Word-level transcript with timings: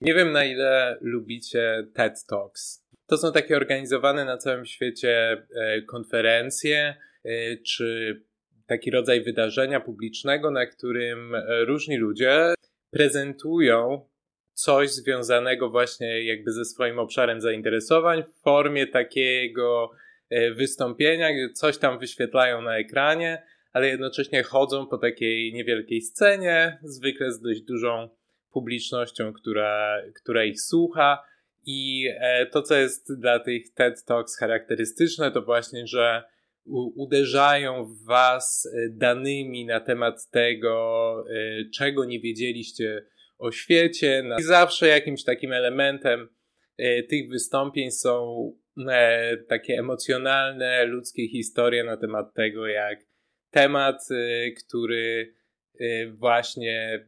Nie 0.00 0.14
wiem 0.14 0.32
na 0.32 0.44
ile 0.44 0.98
lubicie 1.00 1.86
TED 1.94 2.26
Talks. 2.26 2.86
To 3.06 3.16
są 3.18 3.32
takie 3.32 3.56
organizowane 3.56 4.24
na 4.24 4.36
całym 4.36 4.66
świecie 4.66 5.42
e, 5.56 5.82
konferencje 5.82 6.94
e, 7.24 7.56
czy 7.56 8.20
taki 8.66 8.90
rodzaj 8.90 9.22
wydarzenia 9.22 9.80
publicznego, 9.80 10.50
na 10.50 10.66
którym 10.66 11.34
e, 11.34 11.64
różni 11.64 11.96
ludzie 11.96 12.54
prezentują 12.90 14.08
coś 14.52 14.90
związanego 14.90 15.70
właśnie 15.70 16.24
jakby 16.24 16.52
ze 16.52 16.64
swoim 16.64 16.98
obszarem 16.98 17.40
zainteresowań 17.40 18.22
w 18.22 18.42
formie 18.42 18.86
takiego 18.86 19.90
wystąpienia, 20.56 21.32
gdzie 21.32 21.52
coś 21.52 21.78
tam 21.78 21.98
wyświetlają 21.98 22.62
na 22.62 22.78
ekranie, 22.78 23.42
ale 23.72 23.88
jednocześnie 23.88 24.42
chodzą 24.42 24.86
po 24.86 24.98
takiej 24.98 25.52
niewielkiej 25.52 26.00
scenie, 26.02 26.78
zwykle 26.82 27.32
z 27.32 27.40
dość 27.40 27.60
dużą 27.60 28.08
publicznością, 28.52 29.32
która, 29.32 30.02
która 30.14 30.44
ich 30.44 30.60
słucha. 30.60 31.30
I 31.66 32.08
e, 32.20 32.46
to, 32.46 32.62
co 32.62 32.74
jest 32.74 33.20
dla 33.20 33.38
tych 33.38 33.74
TED 33.74 34.04
Talks 34.04 34.38
charakterystyczne, 34.38 35.30
to 35.30 35.42
właśnie, 35.42 35.86
że 35.86 36.22
uderzają 36.96 37.84
w 37.84 38.04
Was 38.04 38.66
e, 38.66 38.88
danymi 38.88 39.66
na 39.66 39.80
temat 39.80 40.30
tego, 40.30 41.24
e, 41.30 41.70
czego 41.74 42.04
nie 42.04 42.20
wiedzieliście 42.20 43.04
o 43.38 43.52
świecie. 43.52 44.24
I 44.38 44.42
zawsze 44.42 44.88
jakimś 44.88 45.24
takim 45.24 45.52
elementem 45.52 46.28
tych 47.08 47.28
wystąpień 47.30 47.90
są 47.90 48.52
takie 49.48 49.74
emocjonalne, 49.78 50.84
ludzkie 50.84 51.28
historie 51.28 51.84
na 51.84 51.96
temat 51.96 52.34
tego, 52.34 52.66
jak 52.66 52.98
temat, 53.50 54.08
który 54.66 55.34
właśnie 56.12 57.06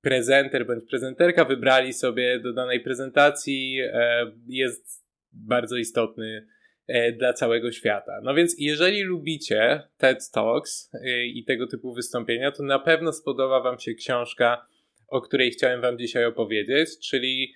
prezenter 0.00 0.66
bądź 0.66 0.84
prezenterka 0.90 1.44
wybrali 1.44 1.92
sobie 1.92 2.40
do 2.40 2.52
danej 2.52 2.80
prezentacji, 2.80 3.80
e, 3.80 4.32
jest 4.48 5.06
bardzo 5.32 5.76
istotny 5.76 6.46
e, 6.86 7.12
dla 7.12 7.32
całego 7.32 7.72
świata. 7.72 8.20
No 8.22 8.34
więc 8.34 8.54
jeżeli 8.58 9.02
lubicie 9.02 9.82
TED 9.96 10.30
Talks 10.30 10.90
e, 10.94 11.26
i 11.26 11.44
tego 11.44 11.66
typu 11.66 11.94
wystąpienia, 11.94 12.52
to 12.52 12.62
na 12.62 12.78
pewno 12.78 13.12
spodoba 13.12 13.60
Wam 13.60 13.78
się 13.78 13.94
książka, 13.94 14.66
o 15.08 15.20
której 15.20 15.50
chciałem 15.50 15.80
Wam 15.80 15.98
dzisiaj 15.98 16.24
opowiedzieć, 16.24 16.90
czyli 17.08 17.54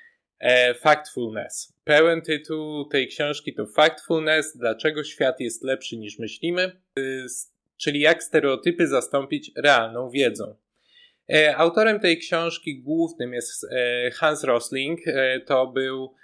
Factfulness. 0.80 1.72
Pełen 1.84 2.22
tytuł 2.22 2.88
tej 2.88 3.08
książki 3.08 3.54
to 3.54 3.66
Factfulness, 3.66 4.56
dlaczego 4.56 5.04
świat 5.04 5.40
jest 5.40 5.64
lepszy 5.64 5.96
niż 5.96 6.18
myślimy, 6.18 6.72
czyli 7.76 8.00
jak 8.00 8.22
stereotypy 8.22 8.86
zastąpić 8.86 9.52
realną 9.56 10.10
wiedzą. 10.10 10.56
E, 11.30 11.56
autorem 11.56 12.00
tej 12.00 12.18
książki 12.18 12.82
głównym 12.82 13.34
jest 13.34 13.64
e, 13.64 14.10
Hans 14.10 14.44
Rosling. 14.44 15.00
E, 15.06 15.40
to 15.40 15.66
był 15.66 16.14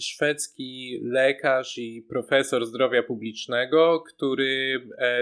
szwedzki 0.00 1.00
lekarz 1.04 1.78
i 1.78 2.06
profesor 2.08 2.66
zdrowia 2.66 3.02
publicznego, 3.02 4.00
który 4.00 4.80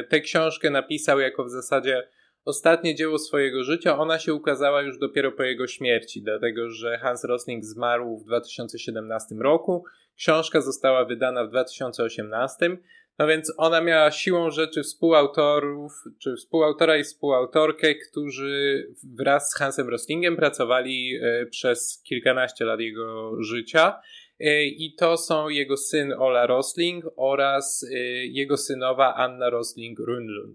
tę 0.08 0.20
książkę 0.20 0.70
napisał 0.70 1.20
jako 1.20 1.44
w 1.44 1.50
zasadzie 1.50 2.08
ostatnie 2.44 2.94
dzieło 2.94 3.18
swojego 3.18 3.64
życia. 3.64 3.98
Ona 3.98 4.18
się 4.18 4.34
ukazała 4.34 4.82
już 4.82 4.98
dopiero 4.98 5.32
po 5.32 5.42
jego 5.42 5.66
śmierci, 5.66 6.22
dlatego 6.22 6.70
że 6.70 6.98
Hans 6.98 7.24
Rosling 7.24 7.64
zmarł 7.64 8.18
w 8.18 8.24
2017 8.24 9.34
roku. 9.34 9.84
Książka 10.16 10.60
została 10.60 11.04
wydana 11.04 11.44
w 11.44 11.48
2018. 11.48 12.76
No 13.20 13.26
więc 13.26 13.52
ona 13.56 13.80
miała 13.80 14.10
siłą 14.10 14.50
rzeczy 14.50 14.82
współautorów, 14.82 15.92
czy 16.18 16.36
współautora 16.36 16.96
i 16.96 17.04
współautorkę, 17.04 17.94
którzy 17.94 18.86
wraz 19.18 19.50
z 19.50 19.56
Hansem 19.56 19.88
Roslingiem 19.88 20.36
pracowali 20.36 21.16
e, 21.22 21.46
przez 21.46 22.02
kilkanaście 22.04 22.64
lat 22.64 22.80
jego 22.80 23.42
życia. 23.42 24.00
E, 24.40 24.64
I 24.64 24.94
to 24.98 25.16
są 25.16 25.48
jego 25.48 25.76
syn 25.76 26.12
Ola 26.18 26.46
Rosling 26.46 27.04
oraz 27.16 27.86
e, 27.90 27.96
jego 28.26 28.56
synowa 28.56 29.14
Anna 29.14 29.50
Rosling-Runlund. 29.50 30.54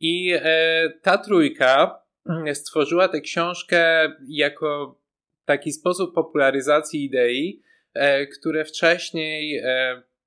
I 0.00 0.34
ta 1.02 1.18
trójka 1.18 2.00
stworzyła 2.54 3.08
tę 3.08 3.20
książkę 3.20 4.12
jako 4.28 5.00
taki 5.44 5.72
sposób 5.72 6.14
popularyzacji 6.14 7.04
idei, 7.04 7.62
które 8.38 8.64
wcześniej 8.64 9.62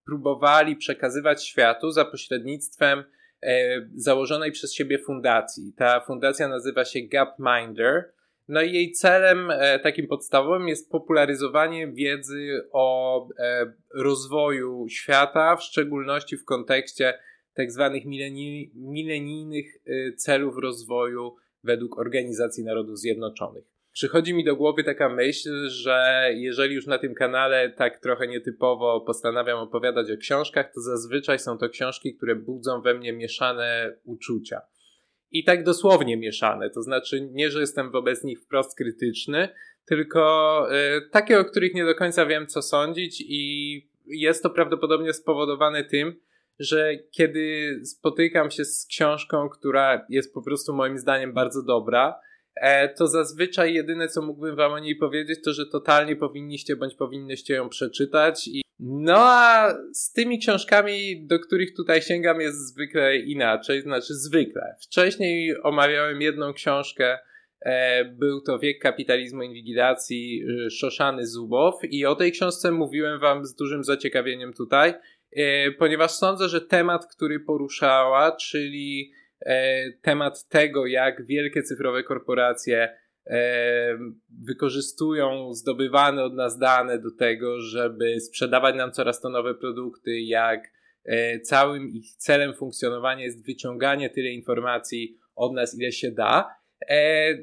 próbowali 0.08 0.76
przekazywać 0.76 1.46
światu 1.46 1.92
za 1.92 2.06
pośrednictwem 2.06 3.04
e, 3.44 3.82
założonej 3.96 4.52
przez 4.52 4.74
siebie 4.74 5.00
fundacji. 5.00 5.74
Ta 5.78 6.00
fundacja 6.00 6.48
nazywa 6.48 6.86
się 6.86 7.00
Gapminder. 7.02 8.14
No 8.48 8.62
i 8.62 8.74
jej 8.74 8.92
celem 8.92 9.52
e, 9.52 9.80
takim 9.80 10.08
podstawowym 10.08 10.68
jest 10.68 10.92
popularyzowanie 10.92 11.88
wiedzy 11.88 12.68
o 12.72 13.28
e, 13.40 13.74
rozwoju 13.94 14.86
świata, 14.90 15.56
w 15.56 15.64
szczególności 15.64 16.38
w 16.38 16.46
kontekście 16.46 17.20
tak 17.54 17.72
zwanych 17.72 18.04
milenijnych 18.76 19.66
celów 20.18 20.58
rozwoju 20.58 21.36
według 21.64 22.00
Organizacji 22.00 22.64
Narodów 22.64 23.00
Zjednoczonych 23.00 23.77
przychodzi 23.98 24.34
mi 24.34 24.44
do 24.44 24.56
głowy 24.56 24.84
taka 24.84 25.10
myśl, 25.10 25.70
że 25.70 26.30
jeżeli 26.34 26.76
już 26.76 26.86
na 26.86 26.98
tym 26.98 27.14
kanale 27.16 27.70
tak 27.70 28.00
trochę 28.00 28.28
nietypowo 28.28 29.02
postanawiam 29.02 29.60
opowiadać 29.60 30.12
o 30.12 30.18
książkach, 30.18 30.74
to 30.74 30.82
zazwyczaj 30.82 31.40
są 31.40 31.58
to 31.58 31.70
książki, 31.70 32.16
które 32.16 32.36
budzą 32.36 32.82
we 32.82 32.94
mnie 32.94 33.14
mieszane 33.14 33.98
uczucia. 34.04 34.62
I 35.32 35.44
tak 35.44 35.64
dosłownie 35.64 36.18
mieszane, 36.18 36.70
to 36.70 36.82
znaczy 36.82 37.30
nie, 37.32 37.52
że 37.52 37.60
jestem 37.60 37.92
wobec 37.92 38.24
nich 38.24 38.40
wprost 38.42 38.78
krytyczny, 38.78 39.50
tylko 39.86 40.68
y, 40.98 41.10
takie, 41.12 41.40
o 41.40 41.46
których 41.46 41.74
nie 41.74 41.86
do 41.86 41.96
końca 41.96 42.26
wiem, 42.26 42.48
co 42.48 42.62
sądzić, 42.62 43.24
i 43.28 43.92
jest 44.06 44.44
to 44.44 44.50
prawdopodobnie 44.50 45.14
spowodowane 45.14 45.84
tym, 45.84 46.20
że 46.60 46.92
kiedy 47.12 47.76
spotykam 47.86 48.52
się 48.52 48.66
z 48.66 48.86
książką, 48.86 49.50
która 49.50 50.06
jest 50.10 50.34
po 50.34 50.42
prostu 50.42 50.74
moim 50.74 50.98
zdaniem 50.98 51.34
bardzo 51.34 51.64
dobra, 51.64 52.20
to 52.98 53.08
zazwyczaj 53.08 53.74
jedyne, 53.74 54.08
co 54.08 54.22
mógłbym 54.22 54.56
wam 54.56 54.72
o 54.72 54.80
niej 54.80 54.96
powiedzieć, 54.96 55.40
to, 55.44 55.54
że 55.54 55.66
totalnie 55.66 56.16
powinniście 56.16 56.76
bądź 56.76 56.96
powinnyście 56.96 57.54
ją 57.54 57.70
przeczytać. 57.70 58.48
I... 58.48 58.62
No 58.80 59.18
a 59.18 59.74
z 59.94 60.14
tymi 60.14 60.40
książkami, 60.40 61.26
do 61.28 61.40
których 61.40 61.76
tutaj 61.76 62.02
sięgam, 62.02 62.42
jest 62.42 62.68
zwykle 62.68 63.18
inaczej, 63.18 63.82
znaczy 63.82 64.14
zwykle. 64.14 64.76
Wcześniej 64.82 65.62
omawiałem 65.64 66.22
jedną 66.22 66.54
książkę, 66.54 67.18
e, 67.62 68.06
był 68.06 68.42
to 68.42 68.60
Wiek 68.60 68.80
kapitalizmu 68.80 69.44
i 69.44 69.46
inwigilacji 69.46 70.44
e, 70.66 70.70
Szoszany 70.70 71.28
Zubow 71.28 71.76
i 71.84 72.06
o 72.06 72.16
tej 72.16 72.32
książce 72.32 72.72
mówiłem 72.72 73.20
wam 73.20 73.46
z 73.46 73.56
dużym 73.56 73.84
zaciekawieniem 73.84 74.54
tutaj, 74.54 74.94
ponieważ 75.80 76.12
sądzę, 76.12 76.50
że 76.50 76.62
temat, 76.62 77.06
który 77.06 77.40
poruszała, 77.40 78.32
czyli 78.32 79.12
E, 79.12 79.27
temat 80.02 80.48
tego, 80.48 80.86
jak 80.86 81.26
wielkie 81.26 81.64
cyfrowe 81.64 82.04
korporacje 82.04 82.98
e, 83.26 83.98
wykorzystują 84.48 85.54
zdobywane 85.54 86.24
od 86.24 86.34
nas 86.34 86.58
dane 86.58 87.00
do 87.00 87.12
tego, 87.12 87.62
żeby 87.62 88.20
sprzedawać 88.20 88.76
nam 88.76 88.92
coraz 88.92 89.22
to 89.22 89.30
nowe 89.30 89.56
produkty, 89.56 90.22
jak 90.22 90.72
e, 91.06 91.40
całym 91.40 91.90
ich 91.90 92.16
celem 92.16 92.54
funkcjonowania 92.54 93.24
jest 93.24 93.46
wyciąganie 93.46 94.10
tyle 94.10 94.30
informacji 94.30 95.18
od 95.36 95.54
nas, 95.54 95.80
ile 95.80 95.92
się 95.92 96.12
da, 96.12 96.58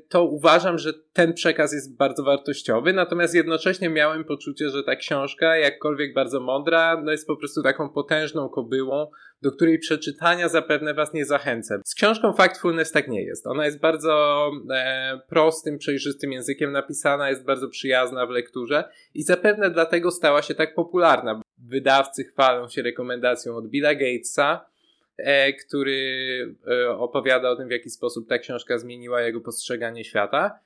to 0.09 0.25
uważam, 0.25 0.79
że 0.79 0.93
ten 1.13 1.35
przekaz 1.35 1.73
jest 1.73 1.97
bardzo 1.97 2.23
wartościowy, 2.23 2.93
natomiast 2.93 3.35
jednocześnie 3.35 3.89
miałem 3.89 4.25
poczucie, 4.25 4.71
że 4.71 4.83
ta 4.83 4.97
książka, 4.97 5.57
jakkolwiek 5.57 6.15
bardzo 6.15 6.41
mądra, 6.41 7.03
no 7.05 7.13
jest 7.13 7.27
po 7.27 7.37
prostu 7.37 7.63
taką 7.63 7.89
potężną 7.89 8.49
kobyłą, 8.49 9.11
do 9.45 9.53
której 9.53 9.79
przeczytania 9.79 10.49
zapewne 10.49 10.95
Was 10.95 11.15
nie 11.15 11.25
zachęcę. 11.25 11.81
Z 11.85 11.95
książką 11.95 12.33
Factfulness 12.33 12.93
tak 12.93 13.09
nie 13.09 13.23
jest. 13.23 13.47
Ona 13.47 13.65
jest 13.65 13.81
bardzo 13.81 14.51
e, 14.71 15.21
prostym, 15.29 15.79
przejrzystym 15.79 16.33
językiem 16.33 16.73
napisana, 16.73 17.31
jest 17.31 17.45
bardzo 17.45 17.69
przyjazna 17.69 18.27
w 18.27 18.31
lekturze 18.31 18.85
i 19.15 19.23
zapewne 19.23 19.71
dlatego 19.71 20.11
stała 20.11 20.43
się 20.43 20.55
tak 20.55 20.75
popularna. 20.75 21.43
Wydawcy 21.59 22.25
chwalą 22.25 22.69
się 22.69 22.83
rekomendacją 22.83 23.57
od 23.57 23.69
Billa 23.69 23.95
Gatesa, 23.95 24.67
e, 25.17 25.53
który 25.53 26.55
e, 26.69 26.91
opowiada 26.91 27.51
o 27.51 27.57
tym, 27.57 27.69
w 27.69 27.73
jaki 27.73 27.91
sposób 27.91 28.29
ta 28.29 28.39
książka 28.39 28.79
zmieniła 28.79 29.23
jego 29.23 29.41
postrzeganie 29.41 30.05
świata. 30.05 30.59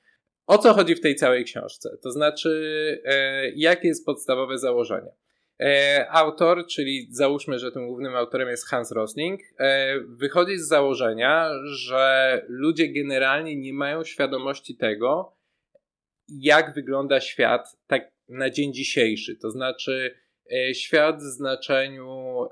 O 0.46 0.58
co 0.58 0.74
chodzi 0.74 0.94
w 0.94 1.00
tej 1.00 1.16
całej 1.16 1.44
książce? 1.44 1.96
To 2.02 2.10
znaczy, 2.10 3.02
e, 3.04 3.50
jakie 3.50 3.88
jest 3.88 4.06
podstawowe 4.06 4.58
założenie? 4.58 5.10
E, 5.60 6.06
autor, 6.10 6.66
czyli 6.66 7.08
załóżmy, 7.10 7.58
że 7.58 7.72
tym 7.72 7.86
głównym 7.86 8.16
autorem 8.16 8.48
jest 8.48 8.68
Hans 8.68 8.92
Rosling, 8.92 9.40
e, 9.58 10.00
wychodzi 10.00 10.58
z 10.58 10.68
założenia, 10.68 11.50
że 11.64 12.42
ludzie 12.48 12.88
generalnie 12.88 13.56
nie 13.56 13.72
mają 13.72 14.04
świadomości 14.04 14.76
tego, 14.76 15.36
jak 16.28 16.74
wygląda 16.74 17.20
świat 17.20 17.76
tak 17.86 18.12
na 18.28 18.50
dzień 18.50 18.74
dzisiejszy. 18.74 19.36
To 19.36 19.50
znaczy, 19.50 20.14
e, 20.52 20.74
świat 20.74 21.18
w 21.18 21.22
znaczeniu 21.22 22.48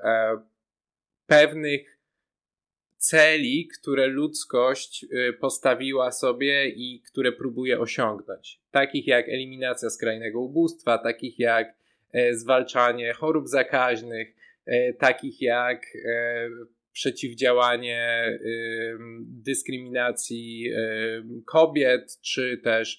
pewnych 1.27 1.97
celi, 2.99 3.69
które 3.81 4.07
ludzkość 4.07 5.05
y, 5.05 5.33
postawiła 5.33 6.13
sobie 6.13 6.69
i 6.69 7.01
które 7.01 7.33
próbuje 7.33 7.81
osiągnąć. 7.81 8.61
Takich 8.71 9.07
jak 9.07 9.29
eliminacja 9.29 9.91
skrajnego 9.91 10.41
ubóstwa, 10.41 10.99
takich 10.99 11.39
jak 11.39 11.69
e, 11.69 11.76
zwalczanie 12.33 13.13
chorób 13.13 13.49
zakaźnych, 13.49 14.35
e, 14.67 14.93
takich 14.93 15.43
jak 15.43 15.83
e, 16.09 16.49
przeciwdziałanie 16.93 18.25
dyskryminacji 19.21 20.71
kobiet, 21.47 22.21
czy 22.23 22.61
też 22.65 22.99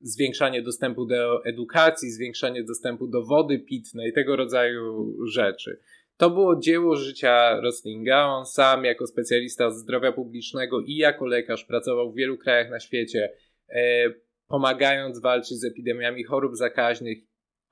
zwiększanie 0.00 0.62
dostępu 0.62 1.06
do 1.06 1.44
edukacji, 1.44 2.10
zwiększanie 2.10 2.64
dostępu 2.64 3.06
do 3.06 3.22
wody 3.22 3.58
pitnej, 3.58 4.12
tego 4.12 4.36
rodzaju 4.36 5.16
rzeczy. 5.26 5.80
To 6.16 6.30
było 6.30 6.56
dzieło 6.56 6.96
życia 6.96 7.60
Roslinga. 7.60 8.26
On 8.26 8.46
sam, 8.46 8.84
jako 8.84 9.06
specjalista 9.06 9.70
zdrowia 9.70 10.12
publicznego 10.12 10.80
i 10.80 10.96
jako 10.96 11.26
lekarz, 11.26 11.64
pracował 11.64 12.12
w 12.12 12.16
wielu 12.16 12.38
krajach 12.38 12.70
na 12.70 12.80
świecie, 12.80 13.32
e, 13.68 14.10
pomagając 14.48 15.20
walczyć 15.20 15.58
z 15.58 15.64
epidemiami 15.64 16.24
chorób 16.24 16.56
zakaźnych, 16.56 17.18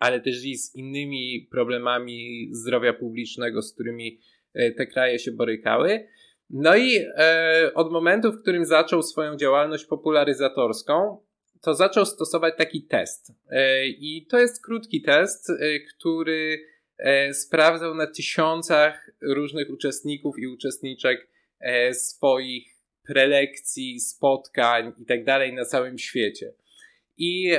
ale 0.02 0.20
też 0.20 0.44
i 0.44 0.56
z 0.58 0.74
innymi 0.74 1.48
problemami 1.50 2.48
zdrowia 2.52 2.92
publicznego, 2.92 3.62
z 3.62 3.74
którymi 3.74 4.20
e, 4.54 4.70
te 4.70 4.86
kraje 4.86 5.18
się 5.18 5.32
borykały. 5.32 6.06
No 6.50 6.76
i 6.76 6.98
e, 7.16 7.70
od 7.74 7.92
momentu, 7.92 8.32
w 8.32 8.42
którym 8.42 8.64
zaczął 8.64 9.02
swoją 9.02 9.36
działalność 9.36 9.84
popularyzatorską, 9.84 11.18
to 11.60 11.74
zaczął 11.74 12.06
stosować 12.06 12.54
taki 12.58 12.82
test. 12.82 13.32
E, 13.50 13.86
I 13.86 14.26
to 14.30 14.38
jest 14.38 14.64
krótki 14.64 15.02
test, 15.02 15.50
e, 15.50 15.54
który 15.80 16.66
e, 16.98 17.34
sprawdzał 17.34 17.94
na 17.94 18.06
tysiącach 18.06 19.10
różnych 19.20 19.70
uczestników 19.70 20.38
i 20.38 20.46
uczestniczek 20.46 21.32
swoich 21.92 22.66
prelekcji, 23.06 24.00
spotkań 24.00 24.92
i 24.98 25.06
tak 25.06 25.24
dalej 25.24 25.52
na 25.52 25.64
całym 25.64 25.98
świecie. 25.98 26.52
I 27.16 27.52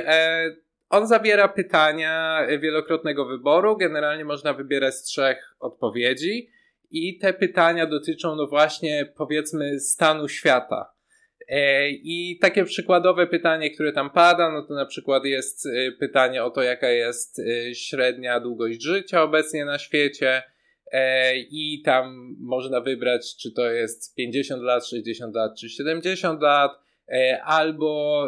on 0.94 1.06
zawiera 1.06 1.48
pytania 1.48 2.40
wielokrotnego 2.60 3.24
wyboru. 3.26 3.76
Generalnie 3.76 4.24
można 4.24 4.52
wybierać 4.52 4.94
z 4.94 5.02
trzech 5.02 5.56
odpowiedzi. 5.60 6.50
I 6.90 7.18
te 7.18 7.32
pytania 7.32 7.86
dotyczą, 7.86 8.36
no 8.36 8.46
właśnie, 8.46 9.12
powiedzmy, 9.16 9.80
stanu 9.80 10.28
świata 10.28 10.94
E, 11.48 11.90
I 11.90 12.38
takie 12.40 12.64
przykładowe 12.64 13.26
pytanie, 13.26 13.70
które 13.70 13.92
tam 13.92 14.10
pada, 14.10 14.50
no 14.50 14.62
to 14.62 14.74
na 14.74 14.86
przykład 14.86 15.24
jest 15.24 15.66
e, 15.66 15.92
pytanie 15.92 16.44
o 16.44 16.50
to, 16.50 16.62
jaka 16.62 16.88
jest 16.88 17.38
e, 17.38 17.74
średnia 17.74 18.40
długość 18.40 18.82
życia 18.82 19.22
obecnie 19.22 19.64
na 19.64 19.78
świecie. 19.78 20.42
I 21.50 21.82
tam 21.84 22.36
można 22.40 22.80
wybrać, 22.80 23.36
czy 23.36 23.52
to 23.52 23.70
jest 23.70 24.14
50 24.14 24.62
lat, 24.62 24.86
60 24.86 25.34
lat, 25.34 25.52
czy 25.60 25.68
70 25.68 26.42
lat, 26.42 26.72
albo 27.44 28.26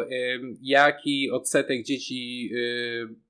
jaki 0.61 1.31
odsetek 1.31 1.83
dzieci, 1.83 2.51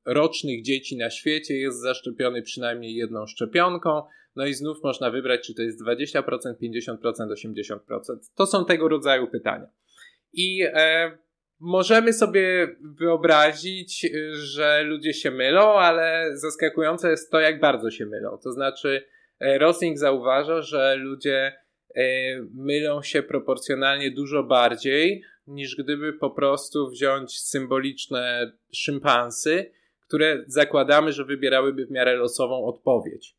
rocznych 0.05 0.63
dzieci 0.63 0.97
na 0.97 1.09
świecie 1.09 1.57
jest 1.57 1.81
zaszczepiony 1.81 2.41
przynajmniej 2.41 2.95
jedną 2.95 3.27
szczepionką. 3.27 4.03
No 4.35 4.45
i 4.45 4.53
znów 4.53 4.77
można 4.83 5.11
wybrać, 5.11 5.47
czy 5.47 5.53
to 5.53 5.61
jest 5.61 5.83
20%, 5.83 6.21
50%, 6.21 6.97
80%. 7.03 7.77
To 8.35 8.45
są 8.45 8.65
tego 8.65 8.88
rodzaju 8.88 9.27
pytania. 9.27 9.67
I 10.33 10.63
e, 10.73 11.11
możemy 11.59 12.13
sobie 12.13 12.75
wyobrazić, 12.81 14.11
że 14.33 14.83
ludzie 14.83 15.13
się 15.13 15.31
mylą, 15.31 15.73
ale 15.73 16.29
zaskakujące 16.33 17.09
jest 17.09 17.31
to, 17.31 17.39
jak 17.39 17.59
bardzo 17.59 17.91
się 17.91 18.05
mylą. 18.05 18.38
To 18.44 18.51
znaczy, 18.51 19.05
e, 19.39 19.57
Rosling 19.57 19.97
zauważa, 19.97 20.61
że 20.61 20.95
ludzie 20.95 21.53
e, 21.95 22.03
mylą 22.53 23.01
się 23.01 23.23
proporcjonalnie 23.23 24.11
dużo 24.11 24.44
bardziej, 24.44 25.23
niż 25.47 25.75
gdyby 25.75 26.13
po 26.13 26.29
prostu 26.29 26.89
wziąć 26.89 27.39
symboliczne 27.39 28.51
szympansy, 28.73 29.71
które 30.07 30.44
zakładamy, 30.47 31.11
że 31.11 31.25
wybierałyby 31.25 31.85
w 31.85 31.91
miarę 31.91 32.15
losową 32.15 32.65
odpowiedź. 32.65 33.35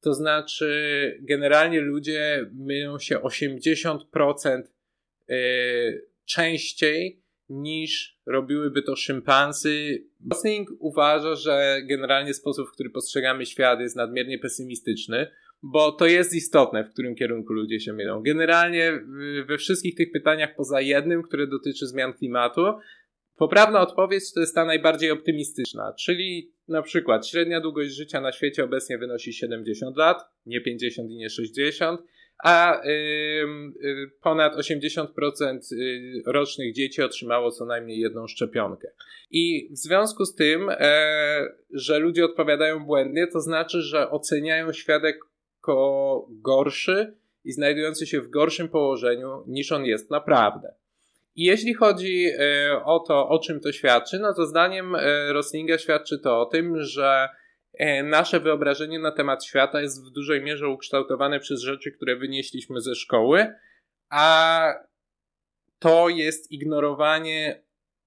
To 0.00 0.14
znaczy, 0.14 1.18
generalnie 1.20 1.80
ludzie 1.80 2.50
mylą 2.52 2.98
się 2.98 3.18
80% 3.18 4.62
yy, 5.28 6.06
częściej 6.24 7.22
niż 7.48 8.18
robiłyby 8.26 8.82
to 8.82 8.96
szympansy. 8.96 10.04
Gosling 10.20 10.68
uważa, 10.78 11.34
że 11.34 11.80
generalnie 11.88 12.34
sposób, 12.34 12.68
w 12.68 12.72
który 12.72 12.90
postrzegamy 12.90 13.46
świat 13.46 13.80
jest 13.80 13.96
nadmiernie 13.96 14.38
pesymistyczny, 14.38 15.30
bo 15.62 15.92
to 15.92 16.06
jest 16.06 16.34
istotne, 16.34 16.84
w 16.84 16.92
którym 16.92 17.14
kierunku 17.14 17.52
ludzie 17.52 17.80
się 17.80 17.92
mylą. 17.92 18.22
Generalnie 18.22 18.92
we 19.46 19.58
wszystkich 19.58 19.94
tych 19.94 20.12
pytaniach, 20.12 20.54
poza 20.56 20.80
jednym, 20.80 21.22
które 21.22 21.46
dotyczy 21.46 21.86
zmian 21.86 22.12
klimatu, 22.12 22.62
poprawna 23.36 23.80
odpowiedź 23.80 24.32
to 24.34 24.40
jest 24.40 24.54
ta 24.54 24.64
najbardziej 24.64 25.10
optymistyczna, 25.10 25.94
czyli 25.98 26.52
na 26.68 26.82
przykład 26.82 27.28
średnia 27.28 27.60
długość 27.60 27.94
życia 27.94 28.20
na 28.20 28.32
świecie 28.32 28.64
obecnie 28.64 28.98
wynosi 28.98 29.32
70 29.32 29.96
lat, 29.96 30.22
nie 30.46 30.60
50 30.60 31.10
i 31.10 31.16
nie 31.16 31.30
60 31.30 32.00
a 32.44 32.82
y, 32.84 34.10
ponad 34.22 34.56
80% 34.56 35.58
y, 35.72 36.22
rocznych 36.26 36.74
dzieci 36.74 37.02
otrzymało 37.02 37.50
co 37.50 37.64
najmniej 37.64 37.98
jedną 37.98 38.26
szczepionkę. 38.26 38.88
I 39.30 39.68
w 39.72 39.78
związku 39.78 40.24
z 40.24 40.34
tym, 40.34 40.70
e, 40.70 41.48
że 41.70 41.98
ludzie 41.98 42.24
odpowiadają 42.24 42.84
błędnie, 42.84 43.26
to 43.26 43.40
znaczy, 43.40 43.82
że 43.82 44.10
oceniają 44.10 44.72
świat 44.72 45.02
jako 45.60 46.26
gorszy 46.30 47.16
i 47.44 47.52
znajdujący 47.52 48.06
się 48.06 48.20
w 48.20 48.30
gorszym 48.30 48.68
położeniu 48.68 49.44
niż 49.46 49.72
on 49.72 49.84
jest 49.84 50.10
naprawdę. 50.10 50.74
I 51.34 51.44
jeśli 51.44 51.74
chodzi 51.74 52.26
e, 52.38 52.84
o 52.84 53.00
to, 53.00 53.28
o 53.28 53.38
czym 53.38 53.60
to 53.60 53.72
świadczy, 53.72 54.18
no 54.18 54.34
to 54.34 54.46
zdaniem 54.46 54.94
e, 54.94 55.32
Roslinga 55.32 55.78
świadczy 55.78 56.18
to 56.18 56.40
o 56.40 56.46
tym, 56.46 56.82
że 56.82 57.28
E, 57.74 58.02
nasze 58.02 58.40
wyobrażenie 58.40 58.98
na 58.98 59.12
temat 59.12 59.44
świata 59.44 59.80
jest 59.80 60.04
w 60.04 60.10
dużej 60.10 60.42
mierze 60.42 60.68
ukształtowane 60.68 61.40
przez 61.40 61.60
rzeczy, 61.60 61.92
które 61.92 62.16
wynieśliśmy 62.16 62.80
ze 62.80 62.94
szkoły, 62.94 63.54
a 64.10 64.74
to 65.78 66.08
jest 66.08 66.52
ignorowanie 66.52 67.62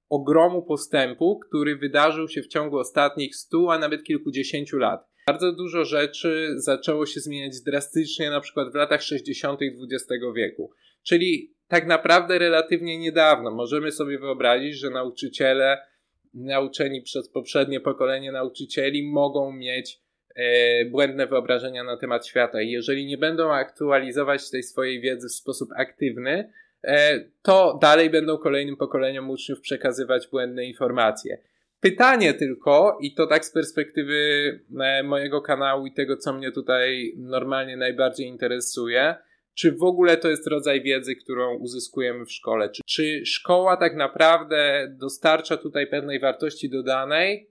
ogromu 0.09 0.63
postępu, 0.63 1.39
który 1.39 1.75
wydarzył 1.75 2.27
się 2.27 2.41
w 2.41 2.47
ciągu 2.47 2.77
ostatnich 2.77 3.35
stu, 3.35 3.71
a 3.71 3.79
nawet 3.79 4.03
kilkudziesięciu 4.03 4.77
lat. 4.77 5.09
Bardzo 5.27 5.51
dużo 5.51 5.85
rzeczy 5.85 6.53
zaczęło 6.55 7.05
się 7.05 7.19
zmieniać 7.19 7.61
drastycznie, 7.61 8.29
na 8.29 8.41
przykład 8.41 8.71
w 8.71 8.75
latach 8.75 9.01
60. 9.01 9.59
XX 9.61 10.23
wieku. 10.35 10.71
Czyli 11.03 11.53
tak 11.67 11.87
naprawdę 11.87 12.39
relatywnie 12.39 12.97
niedawno 12.97 13.51
możemy 13.51 13.91
sobie 13.91 14.19
wyobrazić, 14.19 14.77
że 14.77 14.89
nauczyciele 14.89 15.77
nauczeni 16.33 17.01
przez 17.01 17.29
poprzednie 17.29 17.79
pokolenie 17.79 18.31
nauczycieli 18.31 19.11
mogą 19.11 19.51
mieć 19.51 19.99
e, 20.35 20.85
błędne 20.85 21.27
wyobrażenia 21.27 21.83
na 21.83 21.97
temat 21.97 22.27
świata 22.27 22.61
i 22.61 22.71
jeżeli 22.71 23.05
nie 23.05 23.17
będą 23.17 23.51
aktualizować 23.51 24.49
tej 24.49 24.63
swojej 24.63 25.01
wiedzy 25.01 25.27
w 25.27 25.31
sposób 25.31 25.69
aktywny, 25.75 26.51
e, 26.83 27.19
to 27.41 27.79
dalej 27.81 28.09
będą 28.09 28.37
kolejnym 28.37 28.77
pokoleniom 28.77 29.29
uczniów 29.29 29.61
przekazywać 29.61 30.27
błędne 30.27 30.65
informacje. 30.65 31.37
Pytanie 31.83 32.33
tylko, 32.33 32.97
i 33.01 33.13
to 33.13 33.27
tak 33.27 33.45
z 33.45 33.51
perspektywy 33.51 34.15
e, 34.79 35.03
mojego 35.03 35.41
kanału 35.41 35.85
i 35.85 35.93
tego, 35.93 36.17
co 36.17 36.33
mnie 36.33 36.51
tutaj 36.51 37.13
normalnie 37.17 37.77
najbardziej 37.77 38.27
interesuje, 38.27 39.15
czy 39.53 39.71
w 39.71 39.83
ogóle 39.83 40.17
to 40.17 40.29
jest 40.29 40.47
rodzaj 40.47 40.81
wiedzy, 40.81 41.15
którą 41.15 41.57
uzyskujemy 41.57 42.25
w 42.25 42.31
szkole? 42.31 42.69
Czy, 42.69 42.81
czy 42.87 43.25
szkoła 43.25 43.77
tak 43.77 43.95
naprawdę 43.95 44.87
dostarcza 44.99 45.57
tutaj 45.57 45.87
pewnej 45.87 46.19
wartości 46.19 46.69
dodanej, 46.69 47.49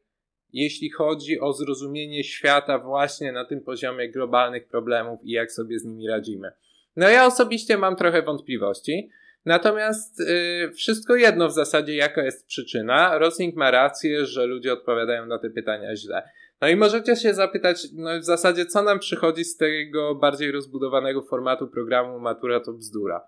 jeśli 0.53 0.91
chodzi 0.91 1.41
o 1.41 1.53
zrozumienie 1.53 2.25
świata 2.25 2.79
właśnie 2.79 3.33
na 3.33 3.45
tym 3.45 3.61
poziomie 3.61 4.11
globalnych 4.11 4.69
problemów 4.69 5.21
i 5.25 5.31
jak 5.31 5.53
sobie 5.53 5.79
z 5.79 5.85
nimi 5.85 6.09
radzimy? 6.09 6.53
No 6.97 7.09
ja 7.09 7.27
osobiście 7.27 7.79
mam 7.79 7.97
trochę 7.97 8.23
wątpliwości. 8.23 9.11
Natomiast 9.45 10.19
yy, 10.19 10.73
wszystko 10.73 11.17
jedno 11.17 11.49
w 11.49 11.53
zasadzie, 11.53 11.97
jaka 11.97 12.23
jest 12.23 12.47
przyczyna. 12.47 13.19
Rosling 13.19 13.57
ma 13.57 13.71
rację, 13.71 14.27
że 14.27 14.47
ludzie 14.47 14.73
odpowiadają 14.73 15.27
na 15.27 15.39
te 15.39 15.51
pytania 15.51 15.97
źle. 15.97 16.23
No 16.61 16.69
i 16.69 16.77
możecie 16.77 17.17
się 17.17 17.35
zapytać, 17.35 17.87
no 17.93 18.21
w 18.21 18.25
zasadzie, 18.25 18.67
co 18.67 18.83
nam 18.83 18.99
przychodzi 18.99 19.45
z 19.45 19.57
tego 19.57 20.15
bardziej 20.15 20.53
rozbudowanego 20.53 21.23
formatu 21.23 21.69
programu 21.69 22.19
Matura 22.21 22.61
to 22.61 22.73
bzdura. 22.73 23.21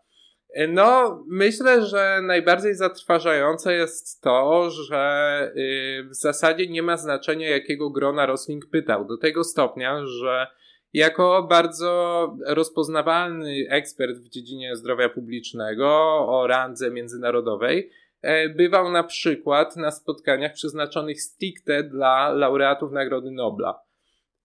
No, 0.69 1.19
myślę, 1.29 1.87
że 1.87 2.21
najbardziej 2.23 2.75
zatrważające 2.75 3.75
jest 3.75 4.21
to, 4.21 4.71
że 4.71 5.53
y, 5.57 6.05
w 6.11 6.15
zasadzie 6.15 6.67
nie 6.67 6.83
ma 6.83 6.97
znaczenia, 6.97 7.49
jakiego 7.49 7.91
grona 7.91 8.27
Rosling 8.27 8.67
pytał. 8.71 9.05
Do 9.05 9.17
tego 9.17 9.45
stopnia, 9.45 10.07
że 10.07 10.47
jako 10.95 11.47
bardzo 11.51 12.37
rozpoznawalny 12.47 13.67
ekspert 13.71 14.17
w 14.17 14.29
dziedzinie 14.29 14.77
zdrowia 14.77 15.09
publicznego 15.09 15.89
o 16.29 16.47
randze 16.47 16.91
międzynarodowej, 16.91 17.91
E, 18.25 18.49
bywał 18.49 18.91
na 18.91 19.05
przykład 19.05 19.77
na 19.77 19.91
spotkaniach 19.91 20.53
przeznaczonych 20.53 21.23
stricte 21.23 21.83
dla 21.83 22.29
laureatów 22.29 22.93
Nagrody 22.93 23.31
Nobla. 23.31 23.81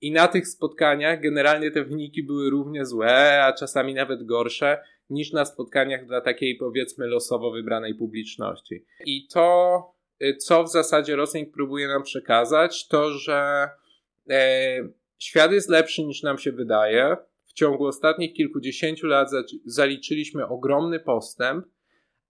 I 0.02 0.12
na 0.12 0.28
tych 0.28 0.48
spotkaniach 0.48 1.22
generalnie 1.22 1.72
te 1.72 1.84
wyniki 1.84 2.24
były 2.24 2.50
równie 2.50 2.86
złe, 2.86 3.44
a 3.44 3.54
czasami 3.54 3.94
nawet 3.94 4.24
gorsze 4.24 4.84
niż 5.10 5.34
na 5.34 5.46
spotkaniach 5.46 6.06
dla 6.06 6.22
takiej 6.22 6.56
powiedzmy 6.56 7.08
losowo 7.08 7.52
wybranej 7.52 7.96
publiczności. 7.96 8.86
I 9.06 9.28
to, 9.28 9.84
y, 10.22 10.36
co 10.36 10.64
w 10.64 10.72
zasadzie 10.72 11.16
Rosling 11.16 11.54
próbuje 11.54 11.88
nam 11.88 12.04
przekazać, 12.04 12.88
to 12.88 13.12
że 13.12 13.70
e, 14.30 14.90
świat 15.20 15.52
jest 15.52 15.70
lepszy 15.70 16.04
niż 16.04 16.24
nam 16.24 16.38
się 16.38 16.52
wydaje. 16.52 17.18
W 17.46 17.54
ciągu 17.54 17.86
ostatnich 17.86 18.34
kilkudziesięciu 18.34 19.08
lat 19.08 19.30
zaliczyliśmy 19.66 20.48
ogromny 20.48 21.00
postęp, 21.00 21.66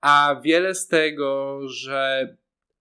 a 0.01 0.41
wiele 0.43 0.75
z 0.75 0.88
tego, 0.88 1.60
że 1.67 2.36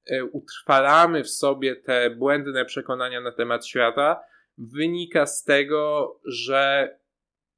e, 0.06 0.24
utrwalamy 0.24 1.24
w 1.24 1.30
sobie 1.30 1.76
te 1.76 2.10
błędne 2.10 2.64
przekonania 2.64 3.20
na 3.20 3.32
temat 3.32 3.66
świata, 3.66 4.20
wynika 4.58 5.26
z 5.26 5.44
tego, 5.44 6.14
że 6.24 6.90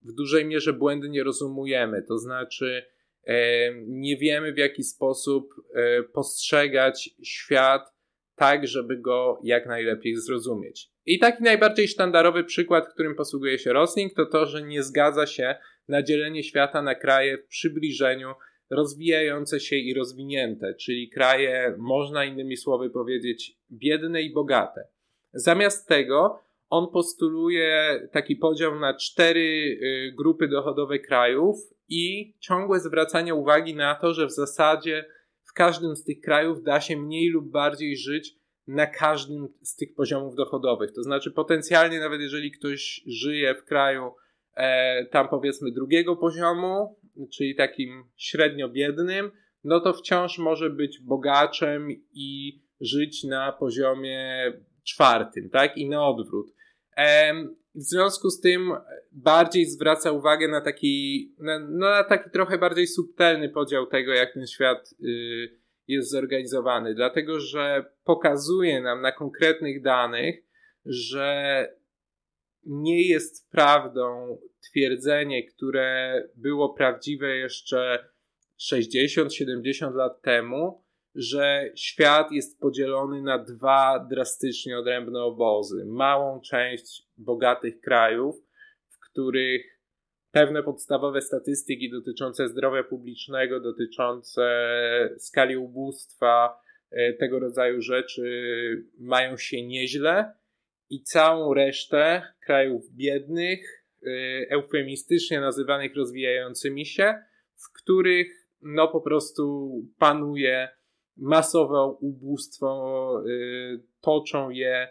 w 0.03 0.13
dużej 0.13 0.45
mierze 0.45 0.73
błędnie 0.73 1.25
rozumujemy. 1.25 2.03
To 2.03 2.19
znaczy, 2.19 2.87
e, 3.25 3.35
nie 3.75 4.17
wiemy 4.17 4.53
w 4.53 4.59
jaki 4.59 4.83
sposób 4.83 5.55
e, 5.75 6.03
postrzegać 6.03 7.11
świat 7.23 7.95
tak, 8.37 8.69
żeby 8.69 8.97
go 8.97 9.41
jak 9.43 9.67
najlepiej 9.67 10.17
zrozumieć. 10.17 10.91
I 11.11 11.19
taki 11.19 11.43
najbardziej 11.43 11.89
sztandarowy 11.89 12.45
przykład, 12.45 12.89
którym 12.89 13.15
posługuje 13.15 13.59
się 13.59 13.73
Rosling, 13.73 14.15
to 14.15 14.27
to, 14.27 14.47
że 14.47 14.63
nie 14.63 14.83
zgadza 14.83 15.27
się 15.27 15.57
na 15.89 16.03
dzielenie 16.03 16.43
świata 16.43 16.83
na 16.83 16.95
kraje 16.95 17.39
w 17.39 17.47
przybliżeniu 17.47 18.35
rozwijające 18.71 19.61
się 19.61 19.77
i 19.77 19.95
rozwinięte, 19.95 20.75
czyli 20.75 21.09
kraje, 21.09 21.75
można 21.79 22.25
innymi 22.25 22.57
słowy 22.57 22.91
powiedzieć, 22.91 23.57
biedne 23.73 24.23
i 24.23 24.33
bogate. 24.33 24.89
Zamiast 25.33 25.89
tego 25.89 26.41
on 26.69 26.89
postuluje 26.93 28.01
taki 28.13 28.37
podział 28.37 28.81
na 28.81 28.95
cztery 28.95 29.41
y, 29.41 30.15
grupy 30.17 30.49
dochodowe 30.49 30.99
krajów 30.99 31.57
i 31.89 32.35
ciągłe 32.41 32.81
zwracanie 32.81 33.35
uwagi 33.35 33.75
na 33.75 33.95
to, 33.95 34.15
że 34.15 34.27
w 34.27 34.33
zasadzie 34.33 35.05
w 35.43 35.53
każdym 35.53 35.97
z 35.97 36.05
tych 36.05 36.21
krajów 36.21 36.63
da 36.63 36.81
się 36.81 36.97
mniej 36.97 37.29
lub 37.29 37.51
bardziej 37.51 37.97
żyć 37.97 38.40
na 38.71 38.87
każdym 38.87 39.49
z 39.63 39.77
tych 39.77 39.95
poziomów 39.95 40.35
dochodowych. 40.35 40.93
To 40.93 41.03
znaczy, 41.03 41.31
potencjalnie, 41.31 42.01
nawet 42.01 42.21
jeżeli 42.21 42.51
ktoś 42.51 43.03
żyje 43.07 43.55
w 43.55 43.65
kraju 43.65 44.13
e, 44.55 45.07
tam 45.07 45.29
powiedzmy 45.29 45.71
drugiego 45.73 46.17
poziomu, 46.17 46.99
czyli 47.33 47.55
takim 47.55 48.05
średnio 48.17 48.69
biednym, 48.69 49.31
no 49.65 49.81
to 49.81 49.93
wciąż 49.93 50.39
może 50.39 50.71
być 50.71 51.01
bogaczem 51.01 51.89
i 52.13 52.61
żyć 52.81 53.25
na 53.25 53.53
poziomie 53.53 54.53
czwartym, 54.85 55.51
tak? 55.51 55.77
I 55.77 55.89
na 55.89 56.07
odwrót. 56.07 56.55
W 57.75 57.83
związku 57.83 58.31
z 58.31 58.41
tym 58.41 58.73
bardziej 59.13 59.67
zwraca 59.67 60.13
uwagę 60.13 60.49
na 60.49 60.61
taki, 60.61 61.35
na, 61.39 61.59
no, 61.59 61.91
na 61.91 62.05
taki 62.05 62.31
trochę 62.31 62.59
bardziej 62.59 62.87
subtelny 62.87 63.49
podział 63.49 63.87
tego, 63.87 64.13
jak 64.13 64.35
ten 64.35 64.47
świat 64.47 64.95
y, 65.05 65.60
jest 65.91 66.11
zorganizowany, 66.11 66.95
dlatego 66.95 67.41
że 67.41 67.85
pokazuje 68.05 68.83
nam 68.83 69.03
na 69.03 69.13
konkretnych 69.13 69.83
danych, 69.83 70.45
że 70.85 71.69
nie 72.67 73.09
jest 73.09 73.51
prawdą 73.51 74.39
twierdzenie, 74.71 75.47
które 75.47 76.23
było 76.37 76.75
prawdziwe 76.75 77.37
jeszcze 77.37 78.09
60-70 78.73 79.95
lat 79.95 80.23
temu, 80.23 80.85
że 81.15 81.71
świat 81.77 82.33
jest 82.33 82.61
podzielony 82.61 83.23
na 83.23 83.39
dwa 83.39 84.07
drastycznie 84.11 84.79
odrębne 84.79 85.23
obozy. 85.23 85.85
Małą 85.87 86.41
część 86.41 87.07
bogatych 87.17 87.81
krajów, 87.81 88.37
w 88.89 88.99
których 88.99 89.80
pewne 90.33 90.63
podstawowe 90.63 91.21
statystyki 91.21 91.91
dotyczące 91.91 92.49
zdrowia 92.49 92.85
publicznego, 92.85 93.61
dotyczące 93.61 94.45
skali 95.19 95.57
ubóstwa, 95.57 96.61
e, 96.91 97.13
tego 97.13 97.39
rodzaju 97.39 97.83
rzeczy 97.83 98.23
mają 98.99 99.37
się 99.37 99.67
nieźle 99.67 100.33
i 100.91 101.03
całą 101.03 101.55
resztę 101.55 102.23
krajów 102.47 102.95
biednych, 102.95 103.85
e, 104.03 104.11
eufemistycznie 104.51 105.41
nazywanych 105.41 105.97
rozwijającymi 105.97 106.87
się, 106.87 107.15
w 107.57 107.73
których 107.73 108.41
no 108.63 108.89
po 108.89 109.01
prostu 109.01 109.71
panuje 109.99 110.69
masowe 111.17 111.97
ubóstwo, 112.01 113.23
y, 113.27 113.83
toczą 114.01 114.51
je 114.51 114.89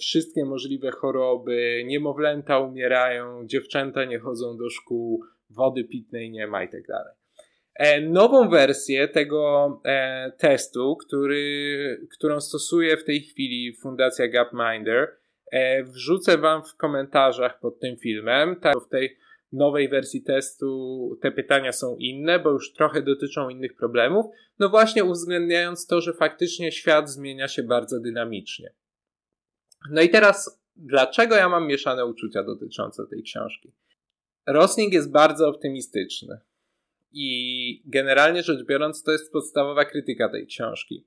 wszystkie 0.00 0.44
możliwe 0.44 0.90
choroby, 0.90 1.82
niemowlęta 1.86 2.58
umierają, 2.58 3.46
dziewczęta 3.46 4.04
nie 4.04 4.18
chodzą 4.18 4.56
do 4.56 4.70
szkół, 4.70 5.24
wody 5.50 5.84
pitnej 5.84 6.30
nie 6.30 6.46
ma 6.46 6.64
i 6.64 6.68
tak 6.68 6.86
dalej. 6.86 7.14
E, 7.74 8.00
nową 8.00 8.48
wersję 8.48 9.08
tego 9.08 9.80
e, 9.84 10.32
testu, 10.38 10.96
który, 10.96 12.06
którą 12.12 12.40
stosuje 12.40 12.96
w 12.96 13.04
tej 13.04 13.20
chwili 13.20 13.76
Fundacja 13.82 14.28
Gapminder, 14.28 15.16
e, 15.52 15.84
wrzucę 15.84 16.38
Wam 16.38 16.62
w 16.64 16.76
komentarzach 16.76 17.60
pod 17.60 17.80
tym 17.80 17.96
filmem. 17.96 18.56
Tak, 18.60 18.74
w 18.86 18.88
tej 18.88 19.16
nowej 19.52 19.88
wersji 19.88 20.22
testu 20.22 21.18
te 21.22 21.32
pytania 21.32 21.72
są 21.72 21.96
inne, 21.96 22.38
bo 22.38 22.50
już 22.50 22.72
trochę 22.72 23.02
dotyczą 23.02 23.48
innych 23.48 23.76
problemów, 23.76 24.26
no 24.58 24.68
właśnie 24.68 25.04
uwzględniając 25.04 25.86
to, 25.86 26.00
że 26.00 26.12
faktycznie 26.12 26.72
świat 26.72 27.10
zmienia 27.10 27.48
się 27.48 27.62
bardzo 27.62 28.00
dynamicznie. 28.00 28.72
No 29.90 30.02
i 30.02 30.08
teraz, 30.08 30.62
dlaczego 30.76 31.34
ja 31.34 31.48
mam 31.48 31.66
mieszane 31.66 32.06
uczucia 32.06 32.42
dotyczące 32.42 33.06
tej 33.06 33.22
książki? 33.22 33.72
Rosling 34.46 34.92
jest 34.92 35.10
bardzo 35.10 35.48
optymistyczny. 35.48 36.40
I 37.12 37.82
generalnie 37.84 38.42
rzecz 38.42 38.66
biorąc, 38.66 39.02
to 39.02 39.12
jest 39.12 39.32
podstawowa 39.32 39.84
krytyka 39.84 40.28
tej 40.28 40.46
książki. 40.46 41.04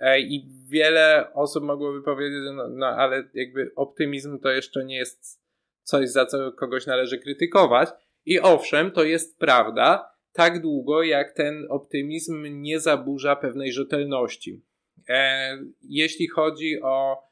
E, 0.00 0.20
I 0.20 0.48
wiele 0.68 1.32
osób 1.34 1.64
mogłoby 1.64 2.02
powiedzieć, 2.02 2.40
no, 2.54 2.68
no 2.68 2.86
ale 2.86 3.28
jakby 3.34 3.72
optymizm 3.76 4.38
to 4.38 4.50
jeszcze 4.50 4.84
nie 4.84 4.96
jest 4.96 5.40
coś, 5.82 6.08
za 6.08 6.26
co 6.26 6.52
kogoś 6.52 6.86
należy 6.86 7.18
krytykować. 7.18 7.88
I 8.26 8.40
owszem, 8.40 8.90
to 8.90 9.04
jest 9.04 9.38
prawda, 9.38 10.10
tak 10.32 10.62
długo 10.62 11.02
jak 11.02 11.32
ten 11.32 11.66
optymizm 11.68 12.46
nie 12.62 12.80
zaburza 12.80 13.36
pewnej 13.36 13.72
rzetelności. 13.72 14.62
E, 15.08 15.58
jeśli 15.82 16.28
chodzi 16.28 16.82
o 16.82 17.26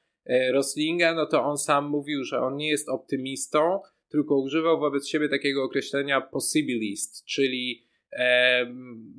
Roslinga, 0.53 1.15
no 1.15 1.27
to 1.27 1.45
on 1.45 1.59
sam 1.59 1.89
mówił, 1.89 2.25
że 2.25 2.41
on 2.41 2.57
nie 2.57 2.69
jest 2.69 2.89
optymistą, 2.89 3.81
tylko 4.09 4.39
używał 4.39 4.81
wobec 4.81 5.09
siebie 5.09 5.29
takiego 5.29 5.65
określenia 5.65 6.21
possibilist, 6.21 7.25
czyli 7.25 7.87
e, 8.13 8.67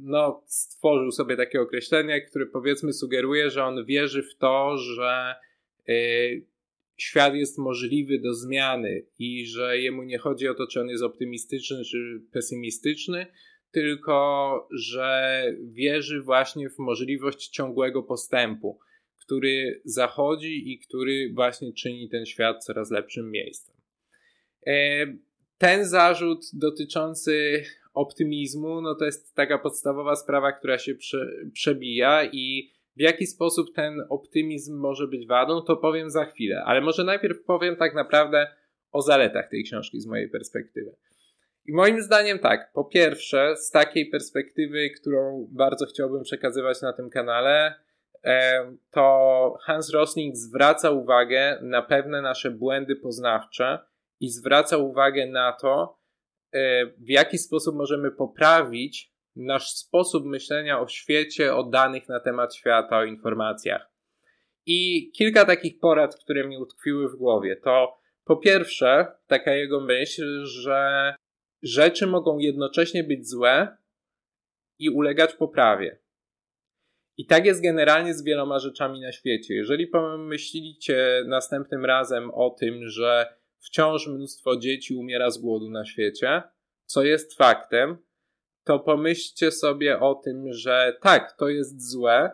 no, 0.01 0.43
stworzył 0.45 1.11
sobie 1.11 1.37
takie 1.37 1.61
określenie, 1.61 2.21
które 2.21 2.45
powiedzmy 2.45 2.93
sugeruje, 2.93 3.49
że 3.49 3.63
on 3.63 3.85
wierzy 3.85 4.23
w 4.23 4.37
to, 4.37 4.77
że 4.77 5.35
e, 5.89 5.93
świat 6.97 7.35
jest 7.35 7.57
możliwy 7.57 8.19
do 8.19 8.33
zmiany 8.33 9.05
i 9.19 9.45
że 9.45 9.79
jemu 9.79 10.03
nie 10.03 10.17
chodzi 10.17 10.47
o 10.47 10.53
to, 10.53 10.67
czy 10.67 10.81
on 10.81 10.87
jest 10.87 11.03
optymistyczny 11.03 11.83
czy 11.83 12.21
pesymistyczny, 12.31 13.27
tylko 13.71 14.67
że 14.71 15.43
wierzy 15.63 16.21
właśnie 16.21 16.69
w 16.69 16.79
możliwość 16.79 17.47
ciągłego 17.47 18.03
postępu, 18.03 18.79
który 19.25 19.81
zachodzi 19.85 20.71
i 20.73 20.79
który 20.79 21.31
właśnie 21.33 21.73
czyni 21.73 22.09
ten 22.09 22.25
świat 22.25 22.65
coraz 22.65 22.91
lepszym 22.91 23.31
miejscem. 23.31 23.75
E, 24.67 25.05
ten 25.57 25.85
zarzut 25.85 26.45
dotyczący 26.53 27.63
optymizmu, 27.93 28.81
no 28.81 28.95
to 28.95 29.05
jest 29.05 29.35
taka 29.35 29.57
podstawowa 29.57 30.15
sprawa, 30.15 30.51
która 30.51 30.77
się 30.77 30.95
prze, 30.95 31.27
przebija 31.53 32.25
i 32.31 32.71
w 32.97 33.01
jaki 33.01 33.27
sposób 33.27 33.75
ten 33.75 34.01
optymizm 34.09 34.77
może 34.77 35.07
być 35.07 35.27
wadą, 35.27 35.61
to 35.61 35.77
powiem 35.77 36.09
za 36.09 36.25
chwilę, 36.25 36.63
ale 36.65 36.81
może 36.81 37.03
najpierw 37.03 37.43
powiem 37.43 37.75
tak 37.75 37.95
naprawdę 37.95 38.47
o 38.91 39.01
zaletach 39.01 39.49
tej 39.49 39.63
książki 39.63 40.01
z 40.01 40.07
mojej 40.07 40.29
perspektywy. 40.29 40.95
I 41.65 41.73
moim 41.73 42.01
zdaniem 42.01 42.39
tak, 42.39 42.71
po 42.73 42.85
pierwsze, 42.85 43.55
z 43.57 43.71
takiej 43.71 44.09
perspektywy, 44.09 44.89
którą 44.89 45.47
bardzo 45.51 45.85
chciałbym 45.85 46.23
przekazywać 46.23 46.81
na 46.81 46.93
tym 46.93 47.09
kanale, 47.09 47.84
to 48.91 49.57
Hans 49.61 49.93
Rosling 49.93 50.35
zwraca 50.35 50.91
uwagę 50.91 51.59
na 51.61 51.81
pewne 51.81 52.21
nasze 52.21 52.51
błędy 52.51 52.95
poznawcze 52.95 53.79
i 54.19 54.29
zwraca 54.29 54.77
uwagę 54.77 55.27
na 55.27 55.51
to, 55.51 55.99
e, 56.53 56.85
w 56.85 57.09
jaki 57.09 57.37
sposób 57.37 57.75
możemy 57.75 58.11
poprawić 58.11 59.13
nasz 59.35 59.69
sposób 59.69 60.25
myślenia 60.25 60.79
o 60.79 60.87
świecie, 60.87 61.55
o 61.55 61.63
danych 61.63 62.09
na 62.09 62.19
temat 62.19 62.55
świata, 62.55 62.97
o 62.97 63.03
informacjach. 63.03 63.91
I 64.65 65.11
kilka 65.11 65.45
takich 65.45 65.79
porad, 65.79 66.15
które 66.15 66.47
mi 66.47 66.57
utkwiły 66.57 67.09
w 67.09 67.15
głowie, 67.15 67.55
to 67.55 67.97
po 68.23 68.37
pierwsze, 68.37 69.07
taka 69.27 69.53
jego 69.53 69.81
myśl, 69.81 70.45
że 70.45 71.13
rzeczy 71.63 72.07
mogą 72.07 72.37
jednocześnie 72.37 73.03
być 73.03 73.29
złe 73.29 73.77
i 74.79 74.89
ulegać 74.89 75.33
poprawie. 75.33 76.04
I 77.17 77.25
tak 77.25 77.45
jest 77.45 77.63
generalnie 77.63 78.13
z 78.13 78.23
wieloma 78.23 78.59
rzeczami 78.59 79.01
na 79.01 79.11
świecie. 79.11 79.53
Jeżeli 79.53 79.87
pomyślicie 79.87 81.23
następnym 81.27 81.85
razem 81.85 82.31
o 82.31 82.49
tym, 82.49 82.89
że 82.89 83.35
wciąż 83.59 84.07
mnóstwo 84.07 84.57
dzieci 84.57 84.95
umiera 84.95 85.31
z 85.31 85.37
głodu 85.37 85.69
na 85.69 85.85
świecie, 85.85 86.41
co 86.85 87.03
jest 87.03 87.37
faktem, 87.37 87.97
to 88.63 88.79
pomyślcie 88.79 89.51
sobie 89.51 89.99
o 89.99 90.15
tym, 90.15 90.53
że 90.53 90.97
tak, 91.01 91.37
to 91.37 91.49
jest 91.49 91.91
złe, 91.91 92.31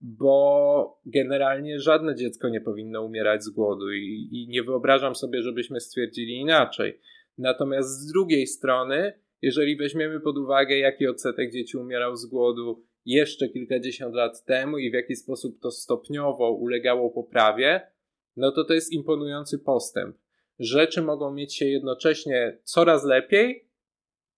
bo 0.00 1.00
generalnie 1.06 1.80
żadne 1.80 2.14
dziecko 2.14 2.48
nie 2.48 2.60
powinno 2.60 3.02
umierać 3.02 3.44
z 3.44 3.50
głodu 3.50 3.92
i, 3.92 4.28
i 4.32 4.48
nie 4.48 4.62
wyobrażam 4.62 5.14
sobie, 5.14 5.42
żebyśmy 5.42 5.80
stwierdzili 5.80 6.36
inaczej. 6.36 7.00
Natomiast 7.38 7.88
z 7.88 8.12
drugiej 8.12 8.46
strony, 8.46 9.12
jeżeli 9.42 9.76
weźmiemy 9.76 10.20
pod 10.20 10.38
uwagę, 10.38 10.78
jaki 10.78 11.06
odsetek 11.06 11.52
dzieci 11.52 11.76
umierał 11.76 12.16
z 12.16 12.26
głodu 12.26 12.85
jeszcze 13.06 13.48
kilkadziesiąt 13.48 14.14
lat 14.14 14.44
temu 14.44 14.78
i 14.78 14.90
w 14.90 14.94
jaki 14.94 15.16
sposób 15.16 15.60
to 15.60 15.70
stopniowo 15.70 16.50
ulegało 16.50 17.10
poprawie, 17.10 17.90
no 18.36 18.52
to 18.52 18.64
to 18.64 18.74
jest 18.74 18.92
imponujący 18.92 19.58
postęp. 19.58 20.16
Rzeczy 20.58 21.02
mogą 21.02 21.34
mieć 21.34 21.54
się 21.56 21.64
jednocześnie 21.64 22.58
coraz 22.64 23.04
lepiej 23.04 23.68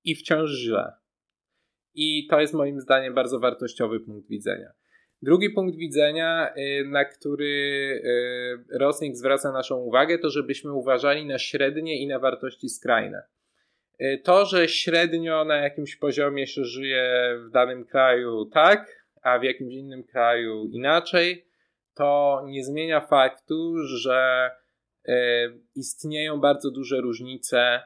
i 0.05 0.15
wciąż 0.15 0.51
źle. 0.51 0.93
I 1.95 2.27
to 2.31 2.41
jest 2.41 2.55
moim 2.55 2.81
zdaniem 2.81 3.15
bardzo 3.15 3.41
wartościowy 3.41 4.01
punkt 4.01 4.29
widzenia. 4.29 4.73
Drugi 5.23 5.51
punkt 5.51 5.77
widzenia, 5.77 6.55
y, 6.57 6.85
na 6.89 7.05
który 7.05 7.47
y, 8.71 8.79
Rosling 8.79 9.17
zwraca 9.17 9.53
naszą 9.53 9.77
uwagę, 9.77 10.19
to 10.19 10.31
żebyśmy 10.31 10.73
uważali 10.73 11.27
na 11.27 11.39
średnie 11.39 12.03
i 12.03 12.07
na 12.07 12.19
wartości 12.19 12.69
skrajne. 12.69 13.23
Y, 14.00 14.21
to, 14.25 14.47
że 14.47 14.69
średnio 14.69 15.45
na 15.45 15.57
jakimś 15.57 15.97
poziomie 15.97 16.47
się 16.47 16.64
żyje 16.64 17.35
w 17.47 17.50
danym 17.50 17.85
kraju 17.85 18.45
tak, 18.45 19.09
a 19.23 19.38
w 19.38 19.43
jakimś 19.43 19.75
innym 19.75 20.05
kraju 20.05 20.69
inaczej, 20.73 21.47
to 21.95 22.43
nie 22.47 22.64
zmienia 22.64 23.00
faktu, 23.00 23.75
że 23.76 24.50
istnieją 25.75 26.40
bardzo 26.40 26.71
duże 26.71 27.00
różnice 27.00 27.81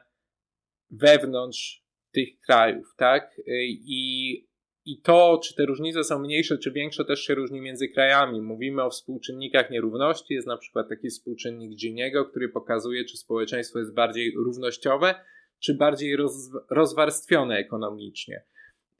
wewnątrz 0.91 1.83
tych 2.11 2.39
krajów, 2.39 2.93
tak? 2.97 3.41
I 3.47 4.47
i 4.85 5.01
to, 5.01 5.39
czy 5.43 5.55
te 5.55 5.65
różnice 5.65 6.03
są 6.03 6.19
mniejsze, 6.19 6.57
czy 6.57 6.71
większe, 6.71 7.05
też 7.05 7.19
się 7.19 7.35
różni 7.35 7.61
między 7.61 7.87
krajami. 7.87 8.41
Mówimy 8.41 8.83
o 8.83 8.89
współczynnikach 8.89 9.69
nierówności. 9.69 10.33
Jest 10.33 10.47
na 10.47 10.57
przykład 10.57 10.89
taki 10.89 11.09
współczynnik 11.09 11.75
Giniego, 11.79 12.25
który 12.25 12.49
pokazuje, 12.49 13.05
czy 13.05 13.17
społeczeństwo 13.17 13.79
jest 13.79 13.93
bardziej 13.93 14.33
równościowe, 14.35 15.15
czy 15.63 15.73
bardziej 15.73 16.15
roz, 16.15 16.51
rozwarstwione 16.69 17.57
ekonomicznie. 17.57 18.43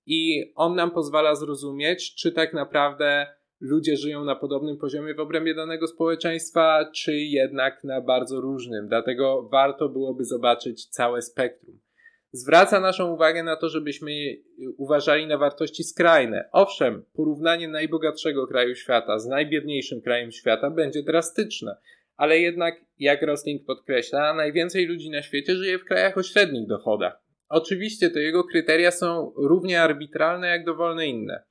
I 0.05 0.51
on 0.55 0.75
nam 0.75 0.91
pozwala 0.91 1.35
zrozumieć, 1.35 2.15
czy 2.15 2.31
tak 2.31 2.53
naprawdę 2.53 3.27
ludzie 3.59 3.97
żyją 3.97 4.25
na 4.25 4.35
podobnym 4.35 4.77
poziomie 4.77 5.15
w 5.15 5.19
obrębie 5.19 5.55
danego 5.55 5.87
społeczeństwa, 5.87 6.89
czy 6.95 7.17
jednak 7.17 7.83
na 7.83 8.01
bardzo 8.01 8.41
różnym. 8.41 8.87
Dlatego 8.87 9.49
warto 9.51 9.89
byłoby 9.89 10.25
zobaczyć 10.25 10.85
całe 10.85 11.21
spektrum 11.21 11.79
zwraca 12.33 12.79
naszą 12.79 13.13
uwagę 13.13 13.43
na 13.43 13.55
to, 13.55 13.69
żebyśmy 13.69 14.11
uważali 14.77 15.27
na 15.27 15.37
wartości 15.37 15.83
skrajne. 15.83 16.49
Owszem, 16.51 17.05
porównanie 17.13 17.67
najbogatszego 17.67 18.47
kraju 18.47 18.75
świata 18.75 19.19
z 19.19 19.27
najbiedniejszym 19.27 20.01
krajem 20.01 20.31
świata 20.31 20.69
będzie 20.69 21.03
drastyczne, 21.03 21.77
ale 22.15 22.39
jednak, 22.39 22.75
jak 22.99 23.21
Rosling 23.21 23.65
podkreśla, 23.65 24.33
najwięcej 24.33 24.85
ludzi 24.85 25.09
na 25.09 25.21
świecie 25.21 25.55
żyje 25.55 25.79
w 25.79 25.85
krajach 25.85 26.17
o 26.17 26.23
średnich 26.23 26.67
dochodach. 26.67 27.23
Oczywiście 27.49 28.09
te 28.09 28.21
jego 28.21 28.43
kryteria 28.43 28.91
są 28.91 29.33
równie 29.35 29.81
arbitralne 29.81 30.47
jak 30.47 30.65
dowolne 30.65 31.07
inne, 31.07 31.43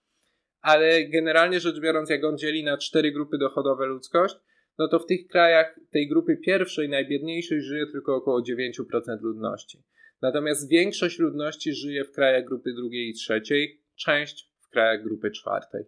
ale 0.60 1.04
generalnie 1.04 1.60
rzecz 1.60 1.80
biorąc, 1.80 2.10
jak 2.10 2.24
on 2.24 2.38
dzieli 2.38 2.64
na 2.64 2.78
cztery 2.78 3.12
grupy 3.12 3.38
dochodowe 3.38 3.86
ludzkość, 3.86 4.34
no 4.78 4.88
to 4.88 4.98
w 4.98 5.06
tych 5.06 5.26
krajach 5.26 5.80
tej 5.90 6.08
grupy 6.08 6.36
pierwszej, 6.36 6.88
najbiedniejszej 6.88 7.60
żyje 7.60 7.86
tylko 7.86 8.16
około 8.16 8.40
9% 8.40 9.20
ludności. 9.20 9.82
Natomiast 10.22 10.68
większość 10.68 11.18
ludności 11.18 11.74
żyje 11.74 12.04
w 12.04 12.12
krajach 12.12 12.44
grupy 12.44 12.72
drugiej 12.72 13.08
i 13.08 13.14
trzeciej, 13.14 13.82
część 13.96 14.50
w 14.60 14.68
krajach 14.68 15.02
grupy 15.02 15.30
czwartej. 15.30 15.84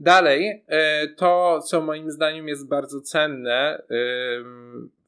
Dalej, 0.00 0.64
e, 0.66 1.08
to 1.08 1.60
co 1.60 1.80
moim 1.80 2.10
zdaniem 2.10 2.48
jest 2.48 2.68
bardzo 2.68 3.00
cenne 3.00 3.82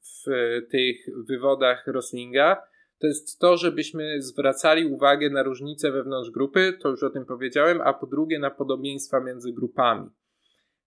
w 0.00 0.30
tych 0.70 1.06
wywodach 1.28 1.86
Roslinga, 1.86 2.62
to 3.04 3.06
jest 3.06 3.38
to, 3.38 3.56
żebyśmy 3.56 4.22
zwracali 4.22 4.86
uwagę 4.86 5.30
na 5.30 5.42
różnice 5.42 5.92
wewnątrz 5.92 6.30
grupy, 6.30 6.78
to 6.82 6.88
już 6.88 7.02
o 7.02 7.10
tym 7.10 7.26
powiedziałem, 7.26 7.80
a 7.80 7.92
po 7.92 8.06
drugie 8.06 8.38
na 8.38 8.50
podobieństwa 8.50 9.20
między 9.20 9.52
grupami. 9.52 10.10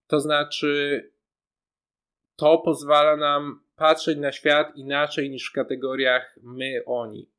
To 0.06 0.20
znaczy, 0.20 1.02
to 2.36 2.58
pozwala 2.58 3.16
nam 3.16 3.60
patrzeć 3.76 4.18
na 4.18 4.32
świat 4.32 4.76
inaczej 4.76 5.30
niż 5.30 5.50
w 5.50 5.52
kategoriach 5.52 6.38
my, 6.42 6.82
oni. 6.86 7.30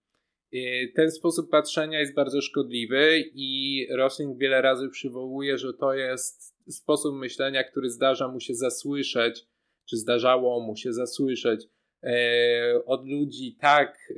Y, 0.53 0.91
ten 0.95 1.11
sposób 1.11 1.49
patrzenia 1.49 1.99
jest 1.99 2.15
bardzo 2.15 2.41
szkodliwy 2.41 3.23
i 3.33 3.87
Rosling 3.95 4.37
wiele 4.37 4.61
razy 4.61 4.89
przywołuje, 4.89 5.57
że 5.57 5.73
to 5.73 5.93
jest 5.93 6.55
sposób 6.73 7.15
myślenia, 7.15 7.63
który 7.63 7.89
zdarza 7.89 8.27
mu 8.27 8.39
się 8.39 8.55
zasłyszeć, 8.55 9.45
czy 9.89 9.97
zdarzało 9.97 10.59
mu 10.59 10.75
się 10.75 10.93
zasłyszeć 10.93 11.65
e, 12.03 12.85
od 12.85 13.07
ludzi, 13.07 13.57
tak 13.61 13.97
e, 14.09 14.13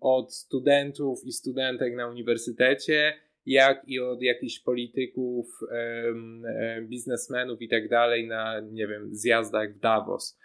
od 0.00 0.34
studentów 0.34 1.24
i 1.24 1.32
studentek 1.32 1.96
na 1.96 2.08
uniwersytecie, 2.08 3.14
jak 3.46 3.88
i 3.88 4.00
od 4.00 4.22
jakichś 4.22 4.58
polityków, 4.60 5.46
e, 5.70 6.82
biznesmenów 6.82 7.62
i 7.62 7.68
tak 7.68 7.88
dalej 7.88 8.26
na, 8.26 8.60
nie 8.60 8.86
wiem, 8.86 9.14
zjazdach 9.14 9.74
w 9.74 9.78
Davos. 9.78 10.38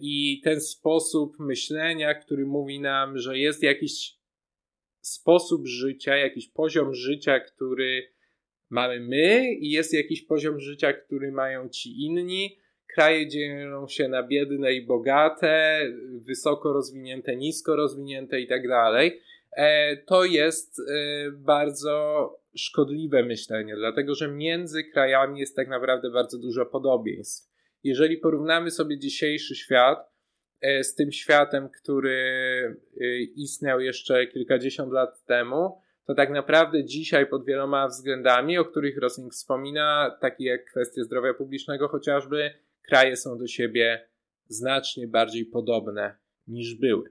I 0.00 0.40
ten 0.44 0.60
sposób 0.60 1.38
myślenia, 1.38 2.14
który 2.14 2.46
mówi 2.46 2.80
nam, 2.80 3.18
że 3.18 3.38
jest 3.38 3.62
jakiś 3.62 4.18
sposób 5.00 5.66
życia, 5.66 6.16
jakiś 6.16 6.48
poziom 6.48 6.94
życia, 6.94 7.40
który 7.40 8.11
mamy 8.72 9.00
my 9.00 9.54
i 9.54 9.70
jest 9.70 9.94
jakiś 9.94 10.22
poziom 10.22 10.60
życia, 10.60 10.92
który 10.92 11.32
mają 11.32 11.68
ci 11.68 12.04
inni. 12.04 12.58
Kraje 12.94 13.28
dzielą 13.28 13.88
się 13.88 14.08
na 14.08 14.22
biedne 14.22 14.72
i 14.72 14.86
bogate, 14.86 15.80
wysoko 16.26 16.72
rozwinięte, 16.72 17.36
nisko 17.36 17.76
rozwinięte 17.76 18.40
i 18.40 18.46
tak 18.46 18.68
dalej. 18.68 19.20
E, 19.56 19.96
to 19.96 20.24
jest 20.24 20.78
e, 20.78 20.82
bardzo 21.30 22.28
szkodliwe 22.56 23.22
myślenie, 23.22 23.76
dlatego 23.76 24.14
że 24.14 24.28
między 24.28 24.84
krajami 24.84 25.40
jest 25.40 25.56
tak 25.56 25.68
naprawdę 25.68 26.10
bardzo 26.10 26.38
dużo 26.38 26.66
podobieństw. 26.66 27.52
Jeżeli 27.84 28.16
porównamy 28.16 28.70
sobie 28.70 28.98
dzisiejszy 28.98 29.54
świat, 29.54 30.12
E, 30.62 30.84
z 30.84 30.94
tym 30.94 31.12
światem, 31.12 31.68
który 31.68 32.82
istniał 33.36 33.80
jeszcze 33.80 34.26
kilkadziesiąt 34.26 34.92
lat 34.92 35.24
temu, 35.24 35.78
to 36.12 36.16
tak 36.16 36.30
naprawdę 36.30 36.84
dzisiaj 36.84 37.26
pod 37.26 37.46
wieloma 37.46 37.88
względami, 37.88 38.58
o 38.58 38.64
których 38.64 38.98
Rosling 38.98 39.32
wspomina, 39.32 40.18
takie 40.20 40.44
jak 40.44 40.64
kwestie 40.64 41.04
zdrowia 41.04 41.34
publicznego 41.34 41.88
chociażby, 41.88 42.50
kraje 42.88 43.16
są 43.16 43.38
do 43.38 43.46
siebie 43.46 44.08
znacznie 44.46 45.08
bardziej 45.08 45.46
podobne 45.46 46.16
niż 46.46 46.74
były. 46.74 47.10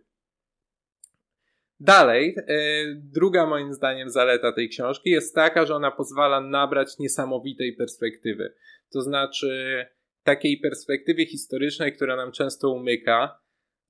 Dalej, 1.80 2.36
e, 2.38 2.56
druga 2.96 3.46
moim 3.46 3.74
zdaniem 3.74 4.10
zaleta 4.10 4.52
tej 4.52 4.70
książki 4.70 5.10
jest 5.10 5.36
taka, 5.36 5.66
że 5.66 5.76
ona 5.76 5.92
pozwala 5.92 6.42
nabrać 6.42 7.00
niesamowitej 7.00 7.76
perspektywy. 7.76 8.54
To 8.94 9.02
znaczy, 9.02 9.86
takiej 10.24 10.60
perspektywy 10.60 11.26
historycznej, 11.26 11.94
która 11.94 12.16
nam 12.16 12.32
często 12.32 12.70
umyka, 12.70 13.40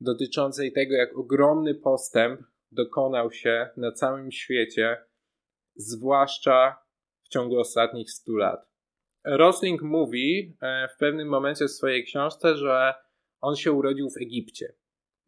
dotyczącej 0.01 0.71
tego, 0.71 0.95
jak 0.95 1.17
ogromny 1.17 1.75
postęp 1.75 2.41
dokonał 2.71 3.31
się 3.31 3.69
na 3.77 3.91
całym 3.91 4.31
świecie, 4.31 4.97
zwłaszcza 5.75 6.77
w 7.23 7.29
ciągu 7.29 7.59
ostatnich 7.59 8.11
100 8.11 8.31
lat. 8.31 8.71
Rosling 9.25 9.81
mówi 9.81 10.57
e, 10.61 10.87
w 10.95 10.97
pewnym 10.97 11.27
momencie 11.27 11.65
w 11.65 11.71
swojej 11.71 12.03
książce, 12.03 12.55
że 12.55 12.93
on 13.41 13.55
się 13.55 13.71
urodził 13.71 14.09
w 14.09 14.21
Egipcie. 14.21 14.73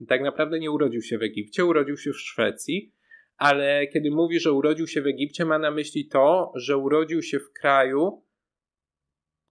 Tak 0.07 0.21
naprawdę 0.21 0.59
nie 0.59 0.71
urodził 0.71 1.01
się 1.01 1.17
w 1.17 1.23
Egipcie, 1.23 1.65
urodził 1.65 1.97
się 1.97 2.11
w 2.11 2.19
Szwecji, 2.19 2.93
ale 3.37 3.87
kiedy 3.87 4.11
mówi, 4.11 4.39
że 4.39 4.51
urodził 4.51 4.87
się 4.87 5.01
w 5.01 5.07
Egipcie, 5.07 5.45
ma 5.45 5.59
na 5.59 5.71
myśli 5.71 6.07
to, 6.07 6.51
że 6.55 6.77
urodził 6.77 7.21
się 7.21 7.39
w 7.39 7.53
kraju, 7.53 8.23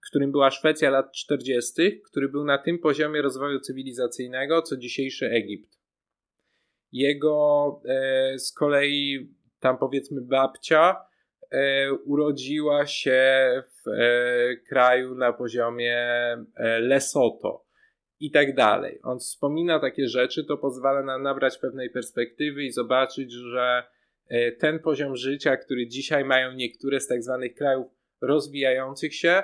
którym 0.09 0.33
była 0.33 0.51
Szwecja 0.51 0.91
lat 0.91 1.13
40., 1.13 2.01
który 2.05 2.29
był 2.29 2.45
na 2.45 2.59
tym 2.59 2.79
poziomie 2.79 3.23
rozwoju 3.23 3.61
cywilizacyjnego, 3.61 4.63
co 4.63 4.77
dzisiejszy 4.77 5.27
Egipt. 5.27 5.82
Jego 6.93 7.81
e, 7.85 8.39
z 8.39 8.53
kolei, 8.53 9.29
tam 9.61 9.79
powiedzmy, 9.79 10.21
babcia 10.21 10.97
e, 11.51 11.93
urodziła 11.93 12.87
się 12.87 13.23
w 13.67 13.89
e, 13.89 14.57
kraju 14.69 15.15
na 15.15 15.33
poziomie 15.33 15.97
e, 15.97 16.81
Lesoto 16.81 17.65
i 18.23 18.31
tak 18.31 18.55
dalej. 18.55 19.01
On 19.03 19.19
wspomina 19.19 19.81
takie 19.81 20.09
rzeczy, 20.09 20.45
to 20.45 20.57
pozwala 20.57 21.03
nam 21.03 21.23
nabrać 21.23 21.59
pewnej 21.59 21.91
perspektywy 21.91 22.65
i 22.65 22.73
zobaczyć, 22.73 23.33
że 23.33 23.83
e, 24.29 24.53
ten 24.53 24.79
poziom 24.79 25.17
życia, 25.17 25.57
który 25.57 25.87
dzisiaj 25.87 26.25
mają 26.25 26.53
niektóre 26.53 27.01
z 27.01 27.07
tak 27.07 27.23
zwanych 27.23 27.55
krajów 27.55 27.87
rozwijających 28.21 29.15
się, 29.15 29.43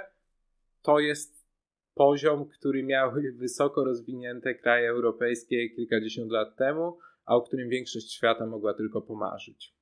to 0.82 0.98
jest 0.98 1.48
poziom, 1.94 2.48
który 2.48 2.82
miały 2.82 3.32
wysoko 3.32 3.84
rozwinięte 3.84 4.54
kraje 4.54 4.88
europejskie 4.88 5.70
kilkadziesiąt 5.70 6.32
lat 6.32 6.56
temu, 6.56 6.98
a 7.28 7.34
o 7.34 7.42
którym 7.42 7.68
większość 7.68 8.12
świata 8.14 8.46
mogła 8.46 8.74
tylko 8.74 9.02
pomarzyć. 9.02 9.74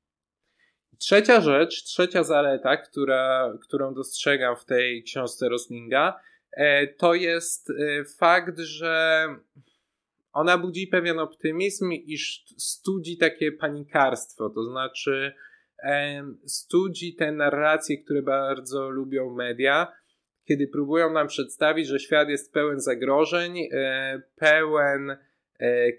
Trzecia 0.99 1.41
rzecz, 1.41 1.85
trzecia 1.85 2.23
zaleta, 2.23 2.77
która, 2.77 3.53
którą 3.63 3.95
dostrzegam 3.95 4.57
w 4.57 4.65
tej 4.65 5.03
książce 5.03 5.49
Roslinga, 5.49 6.21
e, 6.53 6.87
to 6.87 7.15
jest 7.15 7.71
e, 7.71 8.05
fakt, 8.19 8.59
że 8.59 9.27
ona 10.33 10.59
budzi 10.59 10.87
pewien 10.87 11.19
optymizm, 11.19 11.93
iż 11.93 12.45
studzi 12.59 13.17
takie 13.17 13.53
panikarstwo, 13.53 14.51
to 14.51 14.65
znaczy 14.65 15.33
studzi 16.47 17.15
te 17.15 17.33
narracje, 17.33 17.99
które 17.99 18.23
bardzo 18.23 18.91
lubią 18.91 19.35
media, 19.35 19.93
kiedy 20.45 20.69
próbują 20.69 21.13
nam 21.13 21.27
przedstawić, 21.27 21.87
że 21.87 22.01
świat 22.01 22.29
jest 22.29 22.53
pełen 22.53 22.81
zagrożeń, 22.81 23.59
e, 23.73 24.23
pełen 24.37 25.11
e, 25.11 25.19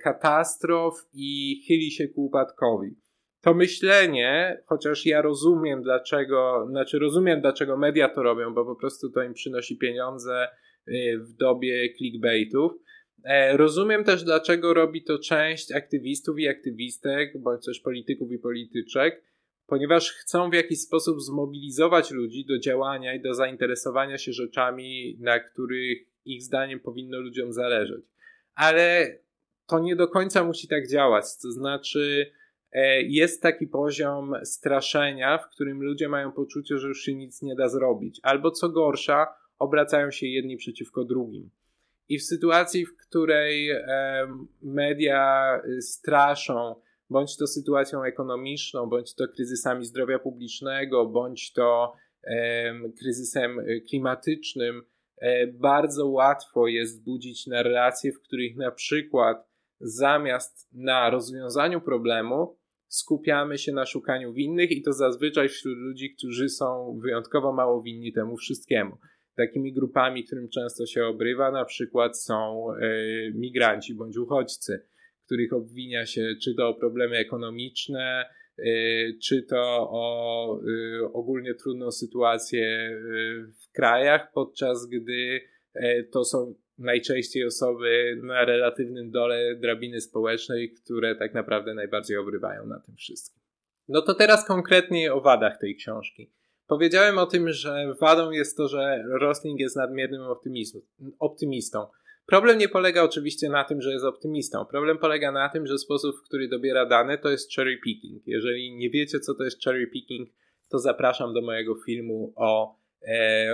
katastrof 0.03 0.93
i 1.13 1.61
chyli 1.67 1.91
się 1.91 2.07
ku 2.07 2.25
upadkowi. 2.25 2.95
To 3.41 3.53
myślenie, 3.53 4.61
chociaż 4.65 5.05
ja 5.05 5.21
rozumiem 5.21 5.83
dlaczego, 5.83 6.67
znaczy 6.69 6.99
rozumiem 6.99 7.41
dlaczego 7.41 7.77
media 7.77 8.09
to 8.09 8.23
robią, 8.23 8.53
bo 8.53 8.65
po 8.65 8.75
prostu 8.75 9.09
to 9.09 9.23
im 9.23 9.33
przynosi 9.33 9.77
pieniądze 9.77 10.47
e, 10.87 11.17
w 11.17 11.33
dobie 11.33 11.93
clickbaitów. 11.97 12.71
Rozumiem 13.53 14.03
też, 14.03 14.23
dlaczego 14.23 14.73
robi 14.73 15.03
to 15.03 15.19
część 15.19 15.71
aktywistów 15.71 16.39
i 16.39 16.47
aktywistek, 16.47 17.41
bądź 17.41 17.65
też 17.65 17.79
polityków 17.79 18.31
i 18.31 18.39
polityczek, 18.39 19.23
ponieważ 19.67 20.11
chcą 20.11 20.49
w 20.49 20.53
jakiś 20.53 20.81
sposób 20.81 21.21
zmobilizować 21.21 22.11
ludzi 22.11 22.45
do 22.45 22.59
działania 22.59 23.15
i 23.15 23.21
do 23.21 23.33
zainteresowania 23.33 24.17
się 24.17 24.33
rzeczami, 24.33 25.17
na 25.19 25.39
których 25.39 25.97
ich 26.25 26.43
zdaniem 26.43 26.79
powinno 26.79 27.19
ludziom 27.19 27.53
zależeć. 27.53 28.05
Ale 28.55 29.17
to 29.67 29.79
nie 29.79 29.95
do 29.95 30.07
końca 30.07 30.43
musi 30.43 30.67
tak 30.67 30.87
działać. 30.87 31.25
To 31.41 31.51
znaczy, 31.51 32.31
e, 32.71 33.01
jest 33.01 33.41
taki 33.41 33.67
poziom 33.67 34.33
straszenia, 34.43 35.37
w 35.37 35.49
którym 35.49 35.83
ludzie 35.83 36.09
mają 36.09 36.31
poczucie, 36.31 36.77
że 36.77 36.87
już 36.87 37.01
się 37.01 37.15
nic 37.15 37.41
nie 37.41 37.55
da 37.55 37.69
zrobić, 37.69 38.19
albo 38.23 38.51
co 38.51 38.69
gorsza, 38.69 39.27
obracają 39.59 40.11
się 40.11 40.27
jedni 40.27 40.57
przeciwko 40.57 41.03
drugim. 41.03 41.49
I 42.09 42.19
w 42.19 42.23
sytuacji, 42.23 42.85
w 42.85 42.97
której 42.97 43.69
media 44.61 45.51
straszą, 45.81 46.75
bądź 47.09 47.37
to 47.37 47.47
sytuacją 47.47 48.03
ekonomiczną, 48.03 48.85
bądź 48.85 49.15
to 49.15 49.27
kryzysami 49.27 49.85
zdrowia 49.85 50.19
publicznego, 50.19 51.05
bądź 51.05 51.53
to 51.53 51.93
kryzysem 52.99 53.59
klimatycznym, 53.89 54.83
e, 55.17 55.47
bardzo 55.47 56.07
łatwo 56.07 56.67
jest 56.67 57.03
budzić 57.03 57.47
narracje, 57.47 58.11
w 58.11 58.21
których 58.21 58.55
na 58.55 58.71
przykład 58.71 59.46
zamiast 59.79 60.69
na 60.73 61.09
rozwiązaniu 61.09 61.81
problemu 61.81 62.57
skupiamy 62.87 63.57
się 63.57 63.71
na 63.71 63.85
szukaniu 63.85 64.33
winnych 64.33 64.71
i 64.71 64.81
to 64.81 64.93
zazwyczaj 64.93 65.49
wśród 65.49 65.77
ludzi, 65.77 66.15
którzy 66.17 66.49
są 66.49 66.99
wyjątkowo 67.03 67.53
mało 67.53 67.81
winni 67.81 68.13
temu 68.13 68.37
wszystkiemu. 68.37 68.97
Takimi 69.35 69.73
grupami, 69.73 70.23
którym 70.23 70.49
często 70.49 70.85
się 70.85 71.05
obrywa, 71.05 71.51
na 71.51 71.65
przykład 71.65 72.19
są 72.19 72.67
e, 72.71 72.77
migranci 73.33 73.95
bądź 73.95 74.17
uchodźcy 74.17 74.87
których 75.27 75.53
obwinia 75.53 76.05
się 76.05 76.35
czy 76.43 76.55
to 76.55 76.69
o 76.69 76.73
problemy 76.73 77.17
ekonomiczne, 77.17 78.25
y, 78.59 79.17
czy 79.23 79.43
to 79.43 79.89
o 79.91 80.59
y, 80.63 81.13
ogólnie 81.13 81.53
trudną 81.53 81.91
sytuację 81.91 82.99
w 83.63 83.71
krajach, 83.71 84.31
podczas 84.33 84.85
gdy 84.85 85.41
e, 85.73 86.03
to 86.03 86.23
są 86.23 86.55
najczęściej 86.77 87.45
osoby 87.45 88.19
na 88.23 88.45
relatywnym 88.45 89.11
dole 89.11 89.55
drabiny 89.55 90.01
społecznej, 90.01 90.71
które 90.71 91.15
tak 91.15 91.33
naprawdę 91.33 91.73
najbardziej 91.73 92.17
obrywają 92.17 92.65
na 92.65 92.79
tym 92.79 92.95
wszystkim. 92.95 93.43
No 93.87 94.01
to 94.01 94.13
teraz 94.13 94.47
konkretnie 94.47 95.13
o 95.13 95.21
wadach 95.21 95.57
tej 95.57 95.75
książki. 95.75 96.31
Powiedziałem 96.67 97.17
o 97.17 97.25
tym, 97.25 97.51
że 97.51 97.95
wadą 97.99 98.31
jest 98.31 98.57
to, 98.57 98.67
że 98.67 99.03
Rosling 99.19 99.59
jest 99.59 99.75
nadmiernym 99.75 100.21
optymistą. 101.19 101.87
Problem 102.25 102.57
nie 102.57 102.69
polega 102.69 103.03
oczywiście 103.03 103.49
na 103.49 103.63
tym, 103.63 103.81
że 103.81 103.91
jest 103.91 104.05
optymistą. 104.05 104.65
Problem 104.65 104.97
polega 104.97 105.31
na 105.31 105.49
tym, 105.49 105.67
że 105.67 105.77
sposób, 105.77 106.15
w 106.15 106.21
który 106.21 106.47
dobiera 106.47 106.85
dane, 106.85 107.17
to 107.17 107.29
jest 107.29 107.55
cherry 107.55 107.77
picking. 107.77 108.27
Jeżeli 108.27 108.75
nie 108.75 108.89
wiecie, 108.89 109.19
co 109.19 109.35
to 109.35 109.43
jest 109.43 109.63
cherry 109.63 109.87
picking, 109.87 110.29
to 110.69 110.79
zapraszam 110.79 111.33
do 111.33 111.41
mojego 111.41 111.75
filmu 111.85 112.33
o, 112.35 112.75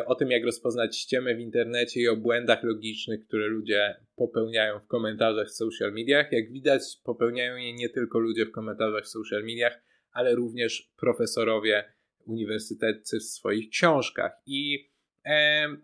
o 0.05 0.15
tym, 0.15 0.31
jak 0.31 0.43
rozpoznać 0.43 0.97
ściemę 0.97 1.35
w 1.35 1.39
internecie 1.39 2.01
i 2.01 2.07
o 2.07 2.15
błędach 2.15 2.63
logicznych, 2.63 3.27
które 3.27 3.47
ludzie 3.47 3.95
popełniają 4.15 4.79
w 4.79 4.87
komentarzach 4.87 5.47
w 5.47 5.55
social 5.55 5.93
mediach. 5.93 6.31
Jak 6.31 6.51
widać, 6.51 6.81
popełniają 7.03 7.55
je 7.55 7.73
nie 7.73 7.89
tylko 7.89 8.19
ludzie 8.19 8.45
w 8.45 8.51
komentarzach 8.51 9.03
w 9.03 9.07
social 9.07 9.43
mediach, 9.43 9.83
ale 10.11 10.35
również 10.35 10.91
profesorowie 10.97 11.93
uniwersyteccy 12.25 13.19
w 13.19 13.23
swoich 13.23 13.69
książkach. 13.69 14.31
I 14.45 14.89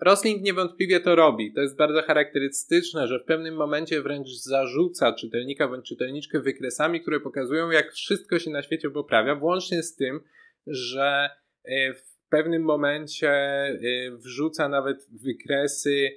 Rosling 0.02 0.42
niewątpliwie 0.42 1.00
to 1.00 1.16
robi. 1.16 1.54
To 1.54 1.62
jest 1.62 1.78
bardzo 1.78 2.02
charakterystyczne, 2.02 3.08
że 3.08 3.20
w 3.20 3.26
pewnym 3.26 3.56
momencie 3.56 4.02
wręcz 4.02 4.28
zarzuca 4.30 5.14
czytelnika 5.14 5.68
bądź 5.68 5.88
czytelniczkę 5.88 6.40
wykresami, 6.40 7.02
które 7.02 7.20
pokazują, 7.20 7.72
jak 7.72 7.94
wszystko 7.94 8.40
się 8.40 8.52
na 8.52 8.62
świecie 8.62 8.90
poprawia, 8.90 9.36
włącznie 9.36 9.84
z 9.84 9.96
tym, 9.96 10.20
że 10.68 11.30
e, 11.64 11.94
w 11.94 12.19
pewnym 12.30 12.64
momencie 12.64 13.30
e, 13.30 13.78
wrzuca 14.12 14.70
nawet 14.70 15.08
wykresy 15.12 16.10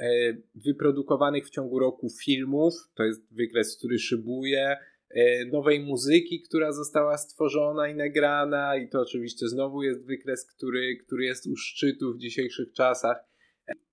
e, 0.00 0.06
wyprodukowanych 0.54 1.46
w 1.46 1.50
ciągu 1.50 1.78
roku 1.78 2.08
filmów. 2.24 2.74
To 2.94 3.04
jest 3.04 3.34
wykres, 3.34 3.76
który 3.76 3.98
szybuje 3.98 4.76
E, 5.10 5.44
nowej 5.44 5.80
muzyki, 5.80 6.42
która 6.42 6.72
została 6.72 7.16
stworzona 7.16 7.88
i 7.88 7.94
nagrana, 7.94 8.76
i 8.76 8.88
to 8.88 9.00
oczywiście 9.00 9.48
znowu 9.48 9.82
jest 9.82 10.06
wykres, 10.06 10.46
który, 10.46 10.96
który 10.96 11.24
jest 11.24 11.46
u 11.46 11.56
szczytu 11.56 12.14
w 12.14 12.18
dzisiejszych 12.18 12.72
czasach. 12.72 13.16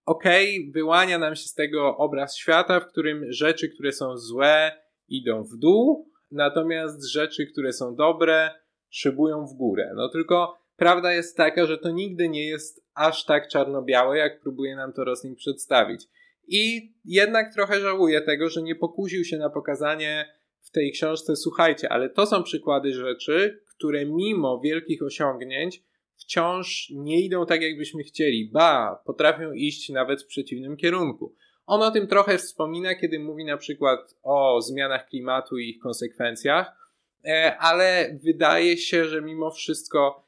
Okej, 0.05 0.59
okay, 0.59 0.71
wyłania 0.71 1.17
nam 1.17 1.35
się 1.35 1.47
z 1.47 1.53
tego 1.53 1.97
obraz 1.97 2.37
świata, 2.37 2.79
w 2.79 2.87
którym 2.87 3.31
rzeczy, 3.31 3.69
które 3.69 3.91
są 3.91 4.17
złe, 4.17 4.71
idą 5.07 5.43
w 5.43 5.57
dół, 5.57 6.11
natomiast 6.31 7.11
rzeczy, 7.11 7.47
które 7.47 7.73
są 7.73 7.95
dobre, 7.95 8.51
szybują 8.89 9.45
w 9.45 9.53
górę. 9.53 9.91
No 9.95 10.09
tylko 10.09 10.57
prawda 10.75 11.13
jest 11.13 11.37
taka, 11.37 11.65
że 11.65 11.77
to 11.77 11.91
nigdy 11.91 12.29
nie 12.29 12.47
jest 12.47 12.85
aż 12.93 13.25
tak 13.25 13.47
czarno-białe, 13.47 14.17
jak 14.17 14.41
próbuje 14.41 14.75
nam 14.75 14.93
to 14.93 15.03
Rosling 15.03 15.37
przedstawić. 15.37 16.07
I 16.47 16.93
jednak 17.05 17.53
trochę 17.53 17.79
żałuję 17.79 18.21
tego, 18.21 18.49
że 18.49 18.61
nie 18.61 18.75
pokusił 18.75 19.23
się 19.23 19.37
na 19.37 19.49
pokazanie 19.49 20.25
w 20.61 20.71
tej 20.71 20.91
książce, 20.91 21.35
słuchajcie, 21.35 21.89
ale 21.91 22.09
to 22.09 22.25
są 22.25 22.43
przykłady 22.43 22.93
rzeczy, 22.93 23.61
które 23.75 24.05
mimo 24.05 24.59
wielkich 24.59 25.03
osiągnięć 25.03 25.83
wciąż 26.17 26.89
nie 26.89 27.21
idą 27.21 27.45
tak, 27.45 27.61
jakbyśmy 27.61 28.03
chcieli, 28.03 28.49
ba, 28.53 29.01
potrafią 29.05 29.51
iść 29.51 29.89
nawet 29.89 30.23
w 30.23 30.27
przeciwnym 30.27 30.77
kierunku. 30.77 31.35
On 31.65 31.81
o 31.81 31.91
tym 31.91 32.07
trochę 32.07 32.37
wspomina, 32.37 32.95
kiedy 32.95 33.19
mówi 33.19 33.45
na 33.45 33.57
przykład 33.57 34.15
o 34.23 34.61
zmianach 34.61 35.07
klimatu 35.07 35.57
i 35.57 35.69
ich 35.69 35.79
konsekwencjach, 35.79 36.71
e, 37.25 37.57
ale 37.57 38.19
wydaje 38.23 38.77
się, 38.77 39.05
że 39.05 39.21
mimo 39.21 39.51
wszystko 39.51 40.24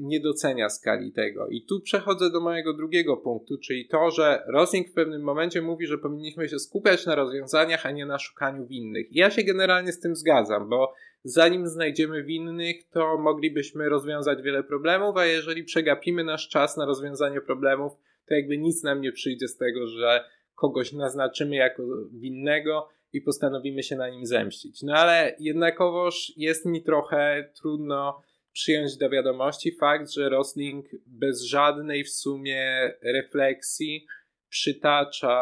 nie 0.00 0.20
docenia 0.20 0.68
skali 0.68 1.12
tego. 1.12 1.48
I 1.48 1.62
tu 1.62 1.80
przechodzę 1.80 2.30
do 2.30 2.40
mojego 2.40 2.74
drugiego 2.74 3.16
punktu, 3.16 3.58
czyli 3.58 3.88
to, 3.88 4.10
że 4.10 4.42
Rosling 4.48 4.88
w 4.88 4.92
pewnym 4.92 5.22
momencie 5.22 5.62
mówi, 5.62 5.86
że 5.86 5.98
powinniśmy 5.98 6.48
się 6.48 6.58
skupiać 6.58 7.06
na 7.06 7.14
rozwiązaniach, 7.14 7.86
a 7.86 7.90
nie 7.90 8.06
na 8.06 8.18
szukaniu 8.18 8.66
winnych. 8.66 9.12
I 9.12 9.18
ja 9.18 9.30
się 9.30 9.42
generalnie 9.42 9.92
z 9.92 10.00
tym 10.00 10.16
zgadzam, 10.16 10.68
bo 10.68 10.92
zanim 11.24 11.66
znajdziemy 11.66 12.22
winnych, 12.22 12.76
to 12.90 13.18
moglibyśmy 13.18 13.88
rozwiązać 13.88 14.42
wiele 14.42 14.62
problemów, 14.62 15.16
a 15.16 15.26
jeżeli 15.26 15.64
przegapimy 15.64 16.24
nasz 16.24 16.48
czas 16.48 16.76
na 16.76 16.86
rozwiązanie 16.86 17.40
problemów, 17.40 17.92
to 18.28 18.34
jakby 18.34 18.58
nic 18.58 18.82
nam 18.82 19.00
nie 19.00 19.12
przyjdzie 19.12 19.48
z 19.48 19.56
tego, 19.56 19.86
że 19.86 20.24
kogoś 20.54 20.92
naznaczymy 20.92 21.56
jako 21.56 21.82
winnego 22.12 22.88
i 23.12 23.20
postanowimy 23.20 23.82
się 23.82 23.96
na 23.96 24.08
nim 24.08 24.26
zemścić. 24.26 24.82
No 24.82 24.94
ale 24.94 25.36
jednakowoż 25.40 26.32
jest 26.36 26.66
mi 26.66 26.82
trochę 26.82 27.50
trudno 27.60 28.22
przyjąć 28.56 28.96
do 28.96 29.10
wiadomości 29.10 29.76
fakt, 29.80 30.10
że 30.10 30.28
Rosling 30.28 30.86
bez 31.06 31.42
żadnej 31.42 32.04
w 32.04 32.10
sumie 32.10 32.92
refleksji 33.02 34.06
przytacza 34.48 35.36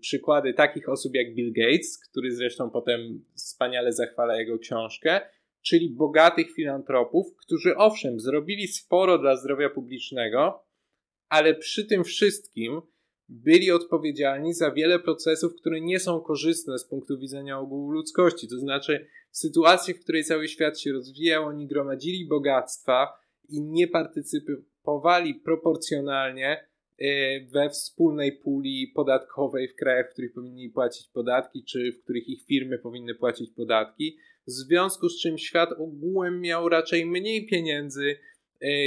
przykłady 0.00 0.54
takich 0.54 0.88
osób 0.88 1.14
jak 1.14 1.34
Bill 1.34 1.52
Gates, 1.52 1.98
który 2.10 2.32
zresztą 2.32 2.70
potem 2.70 3.24
wspaniale 3.34 3.92
zachwala 3.92 4.36
jego 4.36 4.58
książkę, 4.58 5.20
czyli 5.62 5.90
bogatych 5.90 6.54
filantropów, 6.54 7.26
którzy 7.36 7.76
owszem, 7.76 8.20
zrobili 8.20 8.68
sporo 8.68 9.18
dla 9.18 9.36
zdrowia 9.36 9.70
publicznego, 9.70 10.66
ale 11.28 11.54
przy 11.54 11.86
tym 11.86 12.04
wszystkim 12.04 12.82
byli 13.28 13.70
odpowiedzialni 13.70 14.54
za 14.54 14.70
wiele 14.70 14.98
procesów, 14.98 15.54
które 15.54 15.80
nie 15.80 16.00
są 16.00 16.20
korzystne 16.20 16.78
z 16.78 16.84
punktu 16.84 17.18
widzenia 17.18 17.58
ogółu 17.58 17.90
ludzkości. 17.90 18.48
To 18.48 18.58
znaczy, 18.58 19.06
w 19.30 19.36
sytuacji, 19.38 19.94
w 19.94 20.00
której 20.00 20.24
cały 20.24 20.48
świat 20.48 20.80
się 20.80 20.92
rozwijał, 20.92 21.44
oni 21.44 21.66
gromadzili 21.66 22.26
bogactwa 22.26 23.08
i 23.48 23.62
nie 23.62 23.88
partycypowali 23.88 25.34
proporcjonalnie 25.34 26.68
e, 26.98 27.06
we 27.46 27.70
wspólnej 27.70 28.32
puli 28.32 28.92
podatkowej 28.94 29.68
w 29.68 29.74
krajach, 29.74 30.10
w 30.10 30.12
których 30.12 30.32
powinni 30.32 30.70
płacić 30.70 31.08
podatki, 31.08 31.64
czy 31.64 31.92
w 31.92 32.02
których 32.02 32.28
ich 32.28 32.44
firmy 32.46 32.78
powinny 32.78 33.14
płacić 33.14 33.50
podatki, 33.50 34.18
w 34.46 34.50
związku 34.50 35.08
z 35.08 35.20
czym 35.20 35.38
świat 35.38 35.70
ogółem 35.78 36.40
miał 36.40 36.68
raczej 36.68 37.06
mniej 37.06 37.46
pieniędzy 37.46 38.18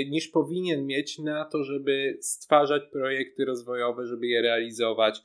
niż 0.09 0.27
powinien 0.27 0.85
mieć 0.85 1.19
na 1.19 1.45
to, 1.45 1.63
żeby 1.63 2.17
stwarzać 2.21 2.83
projekty 2.91 3.45
rozwojowe, 3.45 4.07
żeby 4.07 4.27
je 4.27 4.41
realizować 4.41 5.23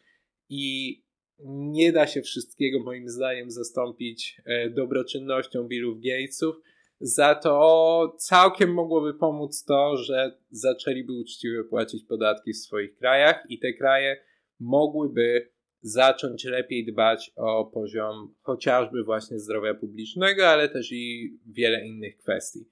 i 0.49 1.07
nie 1.45 1.93
da 1.93 2.07
się 2.07 2.23
wszystkiego 2.23 2.81
moim 2.81 3.09
zdaniem 3.09 3.51
zastąpić 3.51 4.43
e, 4.45 4.71
dobroczynnością 4.71 5.69
Billów 5.69 6.01
Gatesów. 6.01 6.57
Za 7.01 7.35
to 7.35 8.17
całkiem 8.19 8.75
mogłoby 8.75 9.15
pomóc 9.15 9.65
to, 9.65 9.97
że 9.97 10.39
zaczęliby 10.51 11.13
uczciwie 11.13 11.65
płacić 11.65 12.05
podatki 12.05 12.53
w 12.53 12.57
swoich 12.57 12.97
krajach 12.97 13.45
i 13.49 13.59
te 13.59 13.73
kraje 13.73 14.17
mogłyby 14.61 15.51
zacząć 15.81 16.45
lepiej 16.45 16.87
dbać 16.87 17.33
o 17.37 17.65
poziom 17.65 18.35
chociażby 18.43 19.05
właśnie 19.05 19.39
zdrowia 19.39 19.75
publicznego, 19.75 20.49
ale 20.49 20.69
też 20.69 20.93
i 20.93 21.39
wiele 21.47 21.87
innych 21.87 22.17
kwestii. 22.17 22.69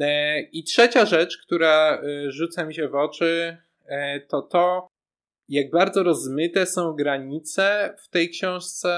E, 0.00 0.40
I 0.40 0.64
trzecia 0.64 1.04
rzecz, 1.06 1.38
która 1.46 2.02
e, 2.02 2.30
rzuca 2.30 2.64
mi 2.64 2.74
się 2.74 2.88
w 2.88 2.94
oczy, 2.94 3.56
to 4.28 4.42
to, 4.42 4.88
jak 5.48 5.70
bardzo 5.70 6.02
rozmyte 6.02 6.66
są 6.66 6.92
granice 6.92 7.94
w 8.04 8.08
tej 8.08 8.30
książce 8.30 8.90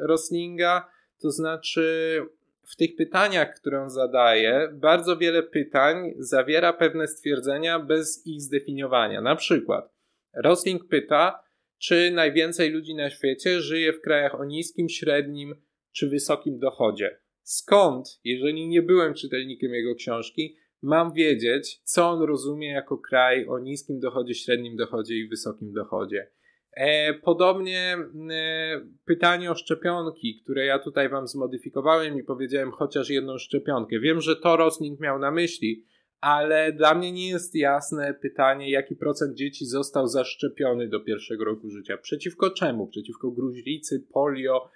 Roslinga, 0.00 0.88
to 1.22 1.30
znaczy 1.30 2.20
w 2.66 2.76
tych 2.76 2.96
pytaniach, 2.96 3.54
które 3.54 3.82
on 3.82 3.90
zadaje, 3.90 4.68
bardzo 4.72 5.16
wiele 5.16 5.42
pytań 5.42 6.14
zawiera 6.18 6.72
pewne 6.72 7.06
stwierdzenia 7.06 7.78
bez 7.78 8.26
ich 8.26 8.42
zdefiniowania. 8.42 9.20
Na 9.20 9.36
przykład 9.36 9.94
Rosling 10.34 10.88
pyta, 10.88 11.44
czy 11.78 12.10
najwięcej 12.10 12.70
ludzi 12.70 12.94
na 12.94 13.10
świecie 13.10 13.60
żyje 13.60 13.92
w 13.92 14.00
krajach 14.00 14.40
o 14.40 14.44
niskim, 14.44 14.88
średnim 14.88 15.54
czy 15.92 16.08
wysokim 16.08 16.58
dochodzie. 16.58 17.20
Skąd, 17.44 18.20
jeżeli 18.24 18.68
nie 18.68 18.82
byłem 18.82 19.14
czytelnikiem 19.14 19.74
jego 19.74 19.94
książki, 19.94 20.56
mam 20.82 21.12
wiedzieć, 21.12 21.80
co 21.84 22.10
on 22.10 22.22
rozumie 22.22 22.68
jako 22.68 22.98
kraj 22.98 23.46
o 23.48 23.58
niskim 23.58 24.00
dochodzie, 24.00 24.34
średnim 24.34 24.76
dochodzie 24.76 25.14
i 25.14 25.28
wysokim 25.28 25.72
dochodzie. 25.72 26.30
E, 26.72 27.14
podobnie 27.14 27.96
e, 28.30 28.80
pytanie 29.04 29.50
o 29.50 29.54
szczepionki, 29.54 30.40
które 30.42 30.64
ja 30.64 30.78
tutaj 30.78 31.08
wam 31.08 31.28
zmodyfikowałem 31.28 32.18
i 32.18 32.24
powiedziałem 32.24 32.70
chociaż 32.70 33.10
jedną 33.10 33.38
szczepionkę. 33.38 34.00
Wiem, 34.00 34.20
że 34.20 34.36
to 34.36 34.56
Rosling 34.56 35.00
miał 35.00 35.18
na 35.18 35.30
myśli, 35.30 35.84
ale 36.20 36.72
dla 36.72 36.94
mnie 36.94 37.12
nie 37.12 37.28
jest 37.28 37.54
jasne 37.54 38.14
pytanie, 38.14 38.70
jaki 38.70 38.96
procent 38.96 39.36
dzieci 39.36 39.66
został 39.66 40.06
zaszczepiony 40.06 40.88
do 40.88 41.00
pierwszego 41.00 41.44
roku 41.44 41.70
życia. 41.70 41.96
Przeciwko 41.96 42.50
czemu? 42.50 42.86
Przeciwko 42.86 43.30
gruźlicy, 43.30 44.06
polio, 44.12 44.70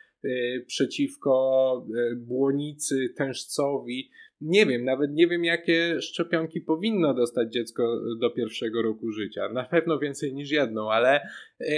przeciwko 0.67 1.87
e, 1.97 2.15
błonicy, 2.15 3.09
tężcowi 3.17 4.11
nie 4.41 4.67
wiem, 4.67 4.85
nawet 4.85 5.13
nie 5.13 5.27
wiem, 5.27 5.45
jakie 5.45 6.01
szczepionki 6.01 6.61
powinno 6.61 7.15
dostać 7.15 7.53
dziecko 7.53 8.01
do 8.21 8.31
pierwszego 8.31 8.83
roku 8.83 9.11
życia. 9.11 9.49
Na 9.49 9.65
pewno 9.65 9.99
więcej 9.99 10.35
niż 10.35 10.51
jedną, 10.51 10.91
ale 10.91 11.21
e, 11.61 11.75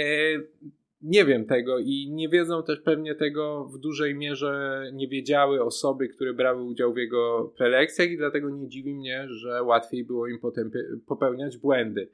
nie 1.01 1.25
wiem 1.25 1.45
tego 1.45 1.79
i 1.79 2.09
nie 2.11 2.29
wiedzą 2.29 2.63
też 2.63 2.79
pewnie 2.79 3.15
tego 3.15 3.65
w 3.65 3.79
dużej 3.79 4.15
mierze 4.15 4.83
nie 4.93 5.07
wiedziały 5.07 5.63
osoby, 5.63 6.07
które 6.07 6.33
brały 6.33 6.63
udział 6.63 6.93
w 6.93 6.97
jego 6.97 7.53
prelekcjach 7.57 8.09
i 8.09 8.17
dlatego 8.17 8.49
nie 8.49 8.67
dziwi 8.67 8.95
mnie, 8.95 9.27
że 9.29 9.63
łatwiej 9.63 10.05
było 10.05 10.27
im 10.27 10.39
potem 10.39 10.71
popełniać 11.07 11.57
błędy. 11.57 12.09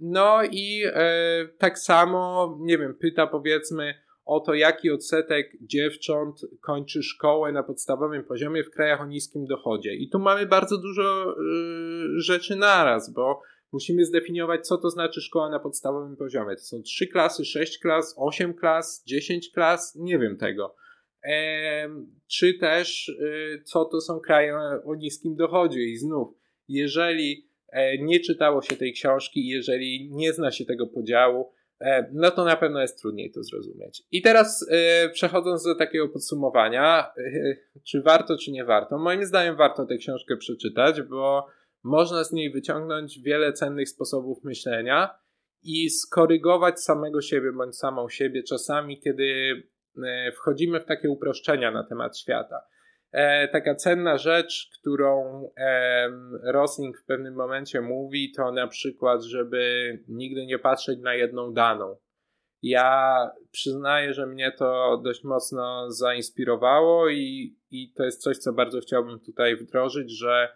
No 0.00 0.38
i 0.52 0.82
e, 0.86 1.48
tak 1.58 1.78
samo, 1.78 2.58
nie 2.60 2.78
wiem, 2.78 2.94
pyta 2.94 3.26
powiedzmy 3.26 3.94
o 4.24 4.40
to, 4.40 4.54
jaki 4.54 4.90
odsetek 4.90 5.52
dziewcząt 5.60 6.40
kończy 6.60 7.02
szkołę 7.02 7.52
na 7.52 7.62
podstawowym 7.62 8.24
poziomie 8.24 8.64
w 8.64 8.70
krajach 8.70 9.00
o 9.00 9.06
niskim 9.06 9.46
dochodzie. 9.46 9.94
I 9.94 10.08
tu 10.08 10.18
mamy 10.18 10.46
bardzo 10.46 10.78
dużo 10.78 11.30
y, 11.30 12.20
rzeczy 12.20 12.56
naraz, 12.56 13.12
bo 13.12 13.42
musimy 13.72 14.04
zdefiniować, 14.04 14.66
co 14.66 14.78
to 14.78 14.90
znaczy 14.90 15.20
szkoła 15.20 15.50
na 15.50 15.58
podstawowym 15.58 16.16
poziomie. 16.16 16.56
To 16.56 16.62
są 16.62 16.82
3 16.82 17.06
klasy, 17.06 17.44
6 17.44 17.78
klas, 17.78 18.14
8 18.18 18.54
klas, 18.54 19.04
10 19.06 19.50
klas, 19.50 19.94
nie 19.94 20.18
wiem 20.18 20.36
tego. 20.36 20.74
Czy 22.26 22.54
też, 22.54 23.08
y, 23.08 23.62
co 23.64 23.84
to 23.84 24.00
są 24.00 24.20
kraje 24.20 24.56
o 24.84 24.94
niskim 24.94 25.36
dochodzie. 25.36 25.80
I 25.80 25.96
znów, 25.96 26.28
jeżeli 26.68 27.48
e, 27.68 27.98
nie 27.98 28.20
czytało 28.20 28.62
się 28.62 28.76
tej 28.76 28.92
książki, 28.92 29.48
jeżeli 29.48 30.10
nie 30.12 30.32
zna 30.32 30.50
się 30.50 30.64
tego 30.64 30.86
podziału, 30.86 31.52
no 32.12 32.30
to 32.30 32.44
na 32.44 32.56
pewno 32.56 32.80
jest 32.80 33.00
trudniej 33.00 33.30
to 33.30 33.42
zrozumieć. 33.42 34.02
I 34.10 34.22
teraz 34.22 34.66
e, 34.70 35.08
przechodząc 35.08 35.64
do 35.64 35.74
takiego 35.74 36.08
podsumowania, 36.08 37.12
e, 37.16 37.56
czy 37.88 38.02
warto, 38.02 38.36
czy 38.36 38.50
nie 38.50 38.64
warto? 38.64 38.98
Moim 38.98 39.24
zdaniem 39.24 39.56
warto 39.56 39.86
tę 39.86 39.96
książkę 39.96 40.36
przeczytać, 40.36 41.02
bo 41.02 41.46
można 41.82 42.24
z 42.24 42.32
niej 42.32 42.52
wyciągnąć 42.52 43.20
wiele 43.20 43.52
cennych 43.52 43.88
sposobów 43.88 44.44
myślenia 44.44 45.18
i 45.62 45.90
skorygować 45.90 46.80
samego 46.80 47.20
siebie 47.20 47.52
bądź 47.52 47.76
samą 47.76 48.08
siebie 48.08 48.42
czasami, 48.42 49.00
kiedy 49.00 49.54
wchodzimy 50.36 50.80
w 50.80 50.84
takie 50.84 51.10
uproszczenia 51.10 51.70
na 51.70 51.84
temat 51.84 52.18
świata. 52.18 52.60
E, 53.12 53.48
taka 53.48 53.74
cenna 53.74 54.18
rzecz, 54.18 54.70
którą 54.80 55.42
e, 55.56 56.08
Rosling 56.42 56.98
w 56.98 57.04
pewnym 57.04 57.34
momencie 57.34 57.80
mówi, 57.80 58.32
to 58.32 58.52
na 58.52 58.66
przykład, 58.66 59.22
żeby 59.22 59.98
nigdy 60.08 60.46
nie 60.46 60.58
patrzeć 60.58 60.98
na 60.98 61.14
jedną 61.14 61.52
daną. 61.52 61.96
Ja 62.62 63.30
przyznaję, 63.50 64.14
że 64.14 64.26
mnie 64.26 64.52
to 64.52 65.00
dość 65.04 65.24
mocno 65.24 65.90
zainspirowało 65.90 67.08
i, 67.08 67.56
i 67.70 67.92
to 67.92 68.04
jest 68.04 68.22
coś, 68.22 68.38
co 68.38 68.52
bardzo 68.52 68.80
chciałbym 68.80 69.20
tutaj 69.20 69.56
wdrożyć, 69.56 70.18
że 70.18 70.48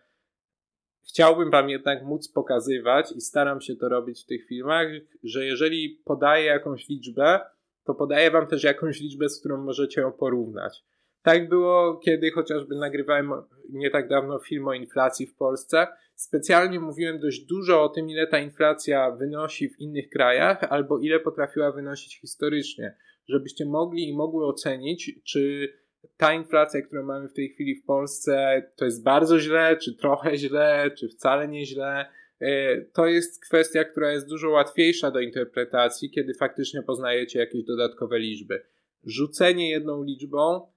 chciałbym 1.08 1.50
Wam 1.50 1.68
jednak 1.68 2.04
móc 2.04 2.28
pokazywać 2.28 3.12
i 3.12 3.20
staram 3.20 3.60
się 3.60 3.76
to 3.76 3.88
robić 3.88 4.22
w 4.22 4.26
tych 4.26 4.46
filmach, 4.46 4.86
że 5.22 5.44
jeżeli 5.44 6.02
podaję 6.04 6.44
jakąś 6.44 6.88
liczbę, 6.88 7.40
to 7.84 7.94
podaję 7.94 8.30
Wam 8.30 8.46
też 8.46 8.64
jakąś 8.64 9.00
liczbę, 9.00 9.28
z 9.28 9.40
którą 9.40 9.56
możecie 9.56 10.00
ją 10.00 10.12
porównać. 10.12 10.84
Tak 11.26 11.48
było, 11.48 11.96
kiedy 11.96 12.30
chociażby 12.30 12.74
nagrywałem 12.74 13.32
nie 13.70 13.90
tak 13.90 14.08
dawno 14.08 14.38
film 14.38 14.68
o 14.68 14.74
inflacji 14.74 15.26
w 15.26 15.36
Polsce. 15.36 15.86
Specjalnie 16.14 16.80
mówiłem 16.80 17.20
dość 17.20 17.40
dużo 17.40 17.82
o 17.82 17.88
tym, 17.88 18.10
ile 18.10 18.26
ta 18.26 18.38
inflacja 18.38 19.10
wynosi 19.10 19.68
w 19.68 19.80
innych 19.80 20.08
krajach, 20.08 20.64
albo 20.64 20.98
ile 20.98 21.20
potrafiła 21.20 21.72
wynosić 21.72 22.20
historycznie, 22.20 22.96
żebyście 23.28 23.66
mogli 23.66 24.08
i 24.08 24.16
mogły 24.16 24.46
ocenić, 24.46 25.20
czy 25.24 25.72
ta 26.16 26.34
inflacja, 26.34 26.82
którą 26.82 27.02
mamy 27.02 27.28
w 27.28 27.34
tej 27.34 27.48
chwili 27.48 27.74
w 27.74 27.84
Polsce, 27.84 28.62
to 28.76 28.84
jest 28.84 29.04
bardzo 29.04 29.40
źle, 29.40 29.76
czy 29.76 29.96
trochę 29.96 30.36
źle, 30.36 30.90
czy 30.98 31.08
wcale 31.08 31.48
nie 31.48 31.66
źle. 31.66 32.06
E, 32.40 32.80
to 32.80 33.06
jest 33.06 33.44
kwestia, 33.44 33.84
która 33.84 34.12
jest 34.12 34.28
dużo 34.28 34.50
łatwiejsza 34.50 35.10
do 35.10 35.20
interpretacji, 35.20 36.10
kiedy 36.10 36.34
faktycznie 36.34 36.82
poznajecie 36.82 37.38
jakieś 37.38 37.64
dodatkowe 37.64 38.18
liczby. 38.18 38.62
Rzucenie 39.04 39.70
jedną 39.70 40.02
liczbą 40.02 40.75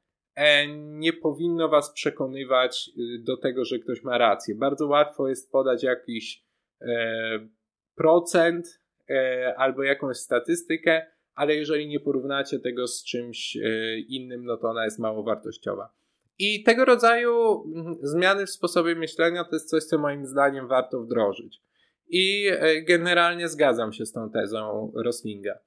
nie 0.78 1.13
powinno 1.13 1.70
was 1.70 1.94
przekonywać 1.94 2.89
y, 2.98 3.24
do 3.24 3.38
tego, 3.38 3.65
że 3.65 3.80
ktoś 3.80 4.04
ma 4.04 4.18
rację. 4.18 4.56
Bardzo 4.56 4.88
łatwo 4.88 5.28
jest 5.28 5.52
podać 5.52 5.84
jakiś 5.84 6.44
e, 6.82 7.50
procent 7.96 8.82
e, 9.10 9.54
albo 9.58 9.84
jakąś 9.84 10.18
statystykę, 10.18 11.06
ale 11.36 11.56
jeżeli 11.56 11.88
nie 11.88 12.00
porównacie 12.00 12.60
tego 12.60 12.88
z 12.88 13.04
czymś 13.04 13.58
e, 13.58 14.00
innym, 14.00 14.46
no 14.46 14.58
to 14.58 14.70
ona 14.70 14.86
jest 14.86 15.00
mało 15.00 15.24
wartościowa. 15.24 15.94
I 16.39 16.63
tego 16.63 16.86
rodzaju 16.86 17.63
zmiany 18.02 18.46
w 18.46 18.50
sposobie 18.50 18.96
myślenia 18.96 19.44
to 19.44 19.56
jest 19.56 19.70
coś, 19.70 19.84
co 19.84 19.98
moim 19.98 20.26
zdaniem 20.26 20.68
warto 20.68 21.02
wdrożyć. 21.02 21.62
I 22.10 22.48
e, 22.52 22.82
generalnie 22.82 23.48
zgadzam 23.48 23.94
się 23.94 24.06
z 24.06 24.12
tą 24.12 24.30
tezą 24.32 24.92
Roslinga. 24.96 25.60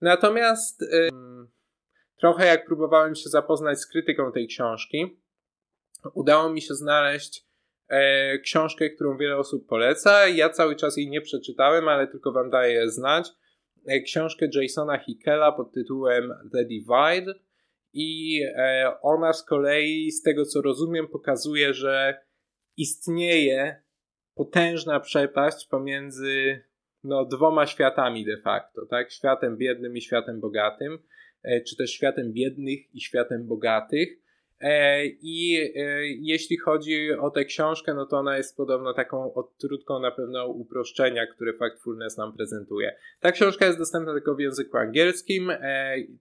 Natomiast 0.00 0.84
Trochę 2.20 2.46
jak 2.46 2.66
próbowałem 2.66 3.14
się 3.14 3.28
zapoznać 3.28 3.78
z 3.78 3.86
krytyką 3.86 4.32
tej 4.32 4.48
książki, 4.48 5.20
udało 6.14 6.50
mi 6.50 6.62
się 6.62 6.74
znaleźć 6.74 7.44
e, 7.88 8.38
książkę, 8.38 8.90
którą 8.90 9.16
wiele 9.16 9.36
osób 9.36 9.68
poleca. 9.68 10.28
Ja 10.28 10.50
cały 10.50 10.76
czas 10.76 10.96
jej 10.96 11.08
nie 11.08 11.20
przeczytałem, 11.20 11.88
ale 11.88 12.06
tylko 12.06 12.32
wam 12.32 12.50
daję 12.50 12.90
znać. 12.90 13.30
E, 13.86 14.00
książkę 14.00 14.48
Jasona 14.54 14.98
Hickela 14.98 15.52
pod 15.52 15.72
tytułem 15.72 16.34
The 16.52 16.64
Divide. 16.64 17.34
I 17.92 18.40
e, 18.56 18.92
ona 19.02 19.32
z 19.32 19.44
kolei, 19.44 20.10
z 20.10 20.22
tego 20.22 20.44
co 20.44 20.62
rozumiem, 20.62 21.08
pokazuje, 21.08 21.74
że 21.74 22.20
istnieje 22.76 23.82
potężna 24.34 25.00
przepaść 25.00 25.66
pomiędzy 25.66 26.62
no, 27.04 27.24
dwoma 27.24 27.66
światami 27.66 28.24
de 28.24 28.36
facto, 28.36 28.86
tak? 28.86 29.12
Światem 29.12 29.56
biednym 29.56 29.96
i 29.96 30.00
światem 30.00 30.40
bogatym. 30.40 30.98
E, 31.42 31.60
czy 31.60 31.76
też 31.76 31.90
światem 31.90 32.32
biednych 32.32 32.94
i 32.94 33.00
światem 33.00 33.46
bogatych. 33.46 34.08
E, 34.60 35.06
I 35.06 35.56
e, 35.76 36.06
jeśli 36.06 36.56
chodzi 36.56 37.12
o 37.12 37.30
tę 37.30 37.44
książkę, 37.44 37.94
no 37.94 38.06
to 38.06 38.16
ona 38.16 38.36
jest 38.36 38.56
podobno 38.56 38.94
taką 38.94 39.34
odtrutką 39.34 40.00
na 40.00 40.10
pewno 40.10 40.46
uproszczenia, 40.46 41.26
które 41.26 41.52
Factfulness 41.52 42.16
nam 42.16 42.36
prezentuje. 42.36 42.96
Ta 43.20 43.32
książka 43.32 43.66
jest 43.66 43.78
dostępna 43.78 44.12
tylko 44.12 44.34
w 44.34 44.40
języku 44.40 44.76
angielskim. 44.76 45.52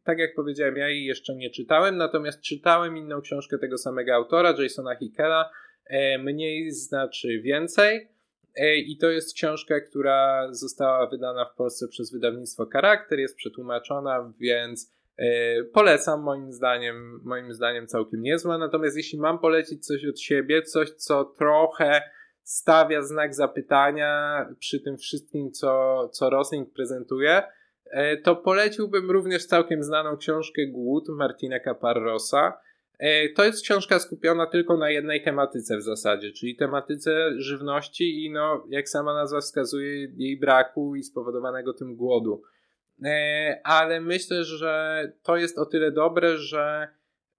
Tak 0.04 0.20
jak 0.20 0.36
powiedziałem, 0.36 0.78
ja 0.78 0.90
jej 0.90 1.06
jeszcze 1.06 1.36
nie 1.36 1.50
czytałem, 1.50 1.98
natomiast 1.98 2.42
czytałem 2.42 2.98
inną 2.98 3.22
książkę 3.22 3.58
tego 3.58 3.78
samego 3.78 4.14
autora, 4.14 4.54
Jasona 4.60 4.96
Hickela, 4.96 5.50
Mniej 6.20 6.72
znaczy 6.72 7.42
więcej. 7.42 8.08
I 8.86 8.98
to 8.98 9.10
jest 9.10 9.36
książka, 9.36 9.80
która 9.82 10.48
została 10.52 11.08
wydana 11.10 11.46
w 11.46 11.56
Polsce 11.56 11.88
przez 11.88 12.12
wydawnictwo 12.12 12.66
Charakter, 12.66 13.20
jest 13.20 13.36
przetłumaczona, 13.36 14.34
więc 14.40 14.97
polecam, 15.74 16.22
moim 16.22 16.52
zdaniem, 16.52 17.22
moim 17.24 17.54
zdaniem 17.54 17.88
całkiem 17.88 18.22
niezła. 18.22 18.58
Natomiast 18.58 18.98
jeśli 18.98 19.20
mam 19.20 19.40
polecić 19.40 19.86
coś 19.86 20.06
od 20.06 20.20
siebie, 20.20 20.62
coś, 20.62 20.92
co 20.92 21.26
trochę 21.26 22.02
stawia 22.48 23.02
znak 23.02 23.36
zapytania 23.36 24.46
przy 24.60 24.80
tym 24.80 24.98
wszystkim, 24.98 25.52
co, 25.52 26.10
co 26.14 26.30
Rosling 26.30 26.74
prezentuje, 26.74 27.44
e, 27.92 28.18
to 28.18 28.36
poleciłbym 28.36 29.12
również 29.12 29.46
całkiem 29.46 29.84
znaną 29.84 30.18
książkę 30.18 30.62
Głód 30.68 31.10
Martina 31.10 31.60
Caparrosa. 31.60 32.54
E, 33.00 33.30
to 33.30 33.46
jest 33.46 33.64
książka 33.64 34.00
skupiona 34.00 34.46
tylko 34.46 34.78
na 34.78 34.90
jednej 34.90 35.24
tematyce 35.24 35.78
w 35.78 35.82
zasadzie, 35.82 36.32
czyli 36.32 36.56
tematyce 36.56 37.32
żywności 37.38 38.26
i 38.26 38.32
no, 38.32 38.66
jak 38.70 38.90
sama 38.90 39.14
nazwa 39.14 39.42
wskazuje, 39.42 40.08
jej 40.18 40.40
braku 40.40 40.96
i 40.96 41.04
spowodowanego 41.04 41.74
tym 41.74 41.96
głodu. 41.96 42.42
E, 43.06 43.62
ale 43.64 44.02
myślę, 44.02 44.44
że 44.44 45.04
to 45.24 45.38
jest 45.38 45.58
o 45.58 45.66
tyle 45.66 45.92
dobre, 45.92 46.38
że 46.38 46.88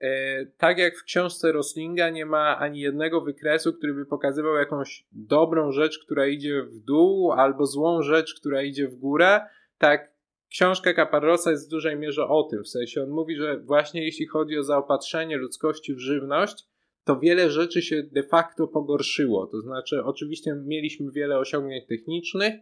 e, 0.01 0.47
tak 0.47 0.79
jak 0.79 0.97
w 0.97 1.05
książce 1.05 1.53
Roslinga 1.53 2.11
nie 2.11 2.27
ma 2.27 2.59
ani 2.59 2.81
jednego 2.81 3.21
wykresu, 3.21 3.73
który 3.73 3.95
by 3.95 4.07
pokazywał 4.07 4.55
jakąś 4.55 5.07
dobrą 5.13 5.73
rzecz, 5.73 5.99
która 5.99 6.27
idzie 6.27 6.63
w 6.63 6.79
dół, 6.79 7.33
albo 7.33 7.67
złą 7.67 8.03
rzecz, 8.03 8.35
która 8.41 8.63
idzie 8.63 8.89
w 8.89 8.97
górę, 8.97 9.41
tak 9.79 10.19
książka 10.51 10.95
Caparrosa 10.95 11.51
jest 11.51 11.69
w 11.69 11.71
dużej 11.71 11.97
mierze 11.97 12.29
o 12.29 12.43
tym. 12.43 12.63
W 12.63 12.69
sensie 12.69 13.03
on 13.03 13.11
mówi, 13.11 13.37
że 13.37 13.59
właśnie 13.59 14.05
jeśli 14.05 14.27
chodzi 14.27 14.59
o 14.59 14.63
zaopatrzenie 14.63 15.37
ludzkości 15.37 15.95
w 15.95 15.99
żywność, 15.99 16.69
to 17.05 17.19
wiele 17.19 17.51
rzeczy 17.51 17.83
się 17.83 18.03
de 18.03 18.23
facto 18.23 18.69
pogorszyło. 18.69 19.47
To 19.47 19.61
znaczy, 19.61 20.05
oczywiście 20.05 20.55
mieliśmy 20.65 21.13
wiele 21.13 21.39
osiągnięć 21.39 21.87
technicznych, 21.87 22.55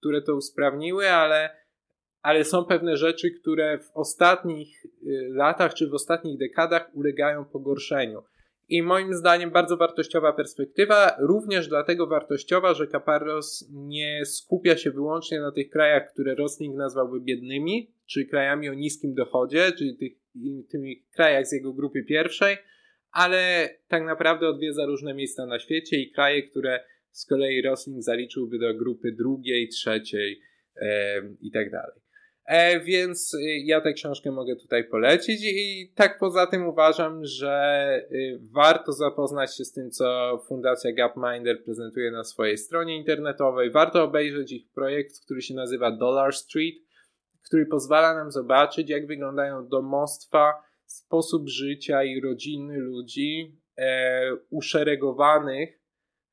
które 0.00 0.22
to 0.22 0.34
usprawniły, 0.34 1.10
ale 1.10 1.61
ale 2.22 2.44
są 2.44 2.64
pewne 2.64 2.96
rzeczy, 2.96 3.30
które 3.30 3.78
w 3.78 3.90
ostatnich 3.96 4.84
y, 4.84 5.28
latach 5.30 5.74
czy 5.74 5.88
w 5.88 5.94
ostatnich 5.94 6.38
dekadach 6.38 6.90
ulegają 6.94 7.44
pogorszeniu. 7.44 8.22
I 8.68 8.82
moim 8.82 9.14
zdaniem 9.14 9.50
bardzo 9.50 9.76
wartościowa 9.76 10.32
perspektywa, 10.32 11.16
również 11.20 11.68
dlatego 11.68 12.06
wartościowa, 12.06 12.74
że 12.74 12.86
Caparros 12.86 13.68
nie 13.70 14.24
skupia 14.24 14.76
się 14.76 14.90
wyłącznie 14.90 15.40
na 15.40 15.52
tych 15.52 15.70
krajach, 15.70 16.12
które 16.12 16.34
Rosling 16.34 16.76
nazwałby 16.76 17.20
biednymi, 17.20 17.90
czy 18.06 18.24
krajami 18.24 18.68
o 18.68 18.74
niskim 18.74 19.14
dochodzie, 19.14 19.72
czyli 19.78 19.96
tych, 19.96 20.12
tymi 20.70 21.02
krajach 21.14 21.46
z 21.46 21.52
jego 21.52 21.72
grupy 21.72 22.04
pierwszej, 22.04 22.56
ale 23.10 23.70
tak 23.88 24.04
naprawdę 24.04 24.48
odwiedza 24.48 24.86
różne 24.86 25.14
miejsca 25.14 25.46
na 25.46 25.58
świecie 25.58 25.96
i 25.96 26.10
kraje, 26.10 26.42
które 26.42 26.80
z 27.10 27.26
kolei 27.26 27.62
Rosling 27.62 28.02
zaliczyłby 28.02 28.58
do 28.58 28.74
grupy 28.74 29.12
drugiej, 29.12 29.68
trzeciej 29.68 30.40
e, 30.76 31.22
i 31.40 31.50
tak 31.50 31.70
dalej. 31.70 32.01
E, 32.44 32.80
więc 32.80 33.34
y, 33.34 33.40
ja 33.64 33.80
tę 33.80 33.92
książkę 33.92 34.30
mogę 34.30 34.56
tutaj 34.56 34.84
polecić 34.84 35.40
i 35.44 35.92
tak 35.94 36.18
poza 36.18 36.46
tym 36.46 36.66
uważam, 36.66 37.24
że 37.24 38.06
y, 38.12 38.38
warto 38.52 38.92
zapoznać 38.92 39.56
się 39.56 39.64
z 39.64 39.72
tym, 39.72 39.90
co 39.90 40.38
Fundacja 40.48 40.92
Gapminder 40.92 41.64
prezentuje 41.64 42.10
na 42.10 42.24
swojej 42.24 42.58
stronie 42.58 42.96
internetowej. 42.96 43.70
Warto 43.70 44.02
obejrzeć 44.02 44.52
ich 44.52 44.70
projekt, 44.70 45.20
który 45.24 45.42
się 45.42 45.54
nazywa 45.54 45.90
Dollar 45.90 46.34
Street, 46.34 46.74
który 47.46 47.66
pozwala 47.66 48.14
nam 48.14 48.32
zobaczyć, 48.32 48.90
jak 48.90 49.06
wyglądają 49.06 49.68
domostwa, 49.68 50.52
sposób 50.86 51.48
życia 51.48 52.04
i 52.04 52.20
rodziny 52.20 52.78
ludzi 52.78 53.56
e, 53.78 54.36
uszeregowanych 54.50 55.80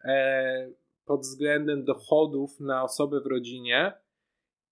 e, 0.06 0.72
pod 1.06 1.22
względem 1.22 1.84
dochodów 1.84 2.60
na 2.60 2.84
osobę 2.84 3.22
w 3.22 3.26
rodzinie 3.26 3.94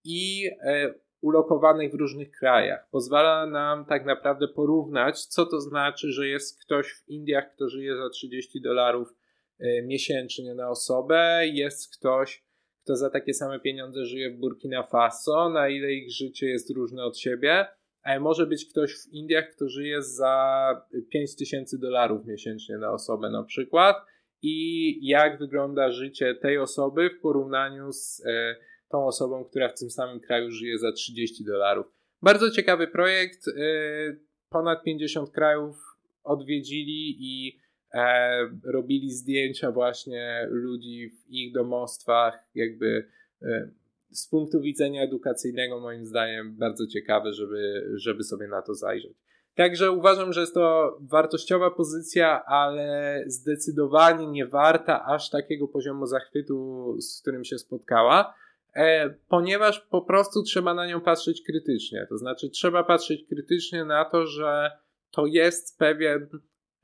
i 0.04 0.50
e, 0.62 0.94
ulokowanych 1.28 1.92
w 1.92 1.96
różnych 1.96 2.32
krajach. 2.32 2.88
Pozwala 2.92 3.46
nam 3.46 3.86
tak 3.86 4.06
naprawdę 4.06 4.48
porównać, 4.48 5.26
co 5.26 5.46
to 5.46 5.62
znaczy, 5.62 6.12
że 6.12 6.28
jest 6.28 6.62
ktoś 6.62 6.94
w 6.94 7.10
Indiach, 7.10 7.56
kto 7.56 7.70
żyje 7.70 7.98
za 7.98 8.10
30 8.10 8.62
dolarów 8.62 9.14
e, 9.60 9.82
miesięcznie 9.82 10.56
na 10.56 10.70
osobę, 10.70 11.42
jest 11.48 11.98
ktoś, 11.98 12.44
kto 12.84 12.96
za 12.96 13.10
takie 13.10 13.34
same 13.34 13.60
pieniądze 13.60 14.06
żyje 14.06 14.32
w 14.32 14.40
Burkina 14.40 14.84
Faso, 14.84 15.50
na 15.50 15.70
ile 15.70 15.94
ich 15.94 16.12
życie 16.12 16.48
jest 16.48 16.70
różne 16.70 17.04
od 17.04 17.18
siebie, 17.18 17.66
a 18.04 18.20
może 18.20 18.48
być 18.48 18.66
ktoś 18.66 18.94
w 18.94 19.14
Indiach, 19.14 19.50
kto 19.56 19.70
żyje 19.70 20.02
za 20.02 20.68
5000 21.10 21.78
dolarów 21.78 22.26
miesięcznie 22.26 22.78
na 22.78 22.92
osobę 22.92 23.30
na 23.30 23.44
przykład? 23.44 23.98
I 24.42 25.08
jak 25.08 25.40
wygląda 25.40 25.92
życie 25.92 26.36
tej 26.36 26.58
osoby 26.58 27.10
w 27.10 27.22
porównaniu 27.22 27.92
z 27.92 28.24
e, 28.26 28.56
tą 28.90 29.06
osobą, 29.06 29.46
która 29.46 29.70
w 29.70 29.80
tym 29.80 29.90
samym 29.90 30.20
kraju 30.20 30.52
żyje 30.52 30.80
za 30.80 30.92
30 30.92 31.46
dolarów. 31.46 31.86
Bardzo 32.22 32.52
ciekawy 32.52 32.88
projekt. 32.88 33.48
Y, 33.48 34.20
ponad 34.50 34.84
50 34.84 35.32
krajów 35.32 35.78
odwiedzili 36.24 37.16
i 37.20 37.60
e, 37.94 38.40
robili 38.64 39.12
zdjęcia 39.12 39.72
właśnie 39.72 40.48
ludzi 40.50 41.10
w 41.10 41.30
ich 41.30 41.54
domostwach, 41.54 42.48
jakby 42.56 43.08
e, 43.42 43.70
z 44.12 44.28
punktu 44.30 44.62
widzenia 44.62 45.04
edukacyjnego, 45.04 45.80
moim 45.80 46.06
zdaniem, 46.06 46.56
bardzo 46.58 46.88
ciekawe, 46.88 47.34
żeby, 47.34 47.92
żeby 47.96 48.24
sobie 48.24 48.48
na 48.48 48.62
to 48.62 48.74
zajrzeć. 48.74 49.18
Także 49.56 49.92
uważam, 49.92 50.34
że 50.34 50.42
jest 50.42 50.54
to 50.54 50.98
wartościowa 51.02 51.72
pozycja, 51.72 52.46
ale 52.46 53.24
zdecydowanie 53.28 54.28
nie 54.28 54.46
warta 54.46 55.06
aż 55.06 55.30
takiego 55.30 55.68
poziomu 55.68 56.06
zachwytu, 56.06 56.96
z 57.00 57.22
którym 57.22 57.44
się 57.44 57.58
spotkała. 57.58 58.34
E, 58.78 59.10
ponieważ 59.28 59.80
po 59.80 60.02
prostu 60.02 60.44
trzeba 60.44 60.74
na 60.74 60.88
nią 60.88 61.02
patrzeć 61.02 61.42
krytycznie. 61.42 62.06
To 62.10 62.18
znaczy, 62.18 62.50
trzeba 62.50 62.84
patrzeć 62.84 63.26
krytycznie 63.30 63.86
na 63.86 64.06
to, 64.06 64.28
że 64.28 64.72
to 65.12 65.26
jest 65.26 65.78
pewien 65.78 66.30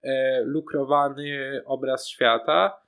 e, 0.01 0.41
lukrowany 0.45 1.61
obraz 1.65 2.07
świata, 2.07 2.81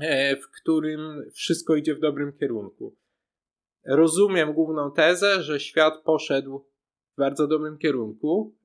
e, 0.00 0.36
w 0.36 0.50
którym 0.50 1.30
wszystko 1.34 1.76
idzie 1.76 1.94
w 1.94 2.00
dobrym 2.00 2.32
kierunku. 2.32 2.96
Rozumiem 3.86 4.52
główną 4.52 4.92
tezę, 4.92 5.42
że 5.42 5.60
świat 5.60 6.02
poszedł 6.04 6.66
w 7.12 7.16
bardzo 7.18 7.46
dobrym 7.46 7.78
kierunku 7.78 8.56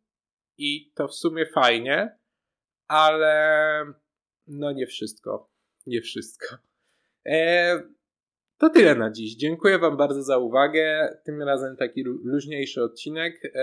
i 0.58 0.91
to 0.95 1.08
w 1.08 1.15
sumie 1.15 1.45
fajnie, 1.45 2.17
ale 2.88 3.86
no 4.47 4.71
nie 4.71 4.88
wszystko. 4.88 5.51
Nie 5.86 6.01
wszystko. 6.01 6.58
E, 7.25 7.84
to 8.62 8.69
tyle 8.69 8.95
na 8.95 9.12
dziś. 9.12 9.36
Dziękuję 9.36 9.80
Wam 9.80 9.97
bardzo 9.97 10.24
za 10.24 10.38
uwagę. 10.38 11.10
Tym 11.26 11.41
razem 11.41 11.76
taki 11.76 12.04
luźniejszy 12.04 12.84
odcinek. 12.84 13.54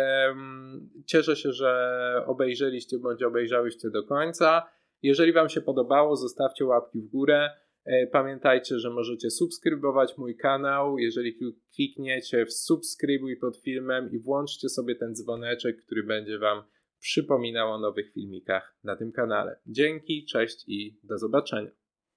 Cieszę 1.07 1.37
się, 1.37 1.53
że 1.53 2.23
obejrzeliście 2.27 2.99
bądź 2.99 3.23
obejrzałyście 3.23 3.91
do 3.91 4.03
końca. 4.03 4.63
Jeżeli 5.03 5.33
Wam 5.33 5.49
się 5.49 5.61
podobało, 5.61 6.17
zostawcie 6.17 6.65
łapki 6.65 7.01
w 7.01 7.09
górę. 7.09 7.51
E, 7.85 8.07
pamiętajcie, 8.07 8.79
że 8.79 8.91
możecie 8.91 9.31
subskrybować 9.31 10.19
mój 10.19 10.37
kanał. 10.37 10.99
Jeżeli 10.99 11.39
klikniecie 11.75 12.47
w 12.47 12.53
subskrybuj 12.53 13.37
pod 13.37 13.57
filmem 13.57 14.11
i 14.13 14.19
włączcie 14.19 14.69
sobie 14.69 14.95
ten 14.95 15.15
dzwoneczek, 15.15 15.77
który 15.85 16.03
będzie 16.03 16.39
Wam 16.39 16.63
przypominał 17.01 17.73
o 17.73 17.79
nowych 17.79 18.13
filmikach 18.13 18.79
na 18.85 18.97
tym 18.97 19.13
kanale. 19.13 19.61
Dzięki, 19.67 20.25
cześć 20.25 20.65
i 20.69 21.01
do 21.03 21.19
zobaczenia. 21.19 21.78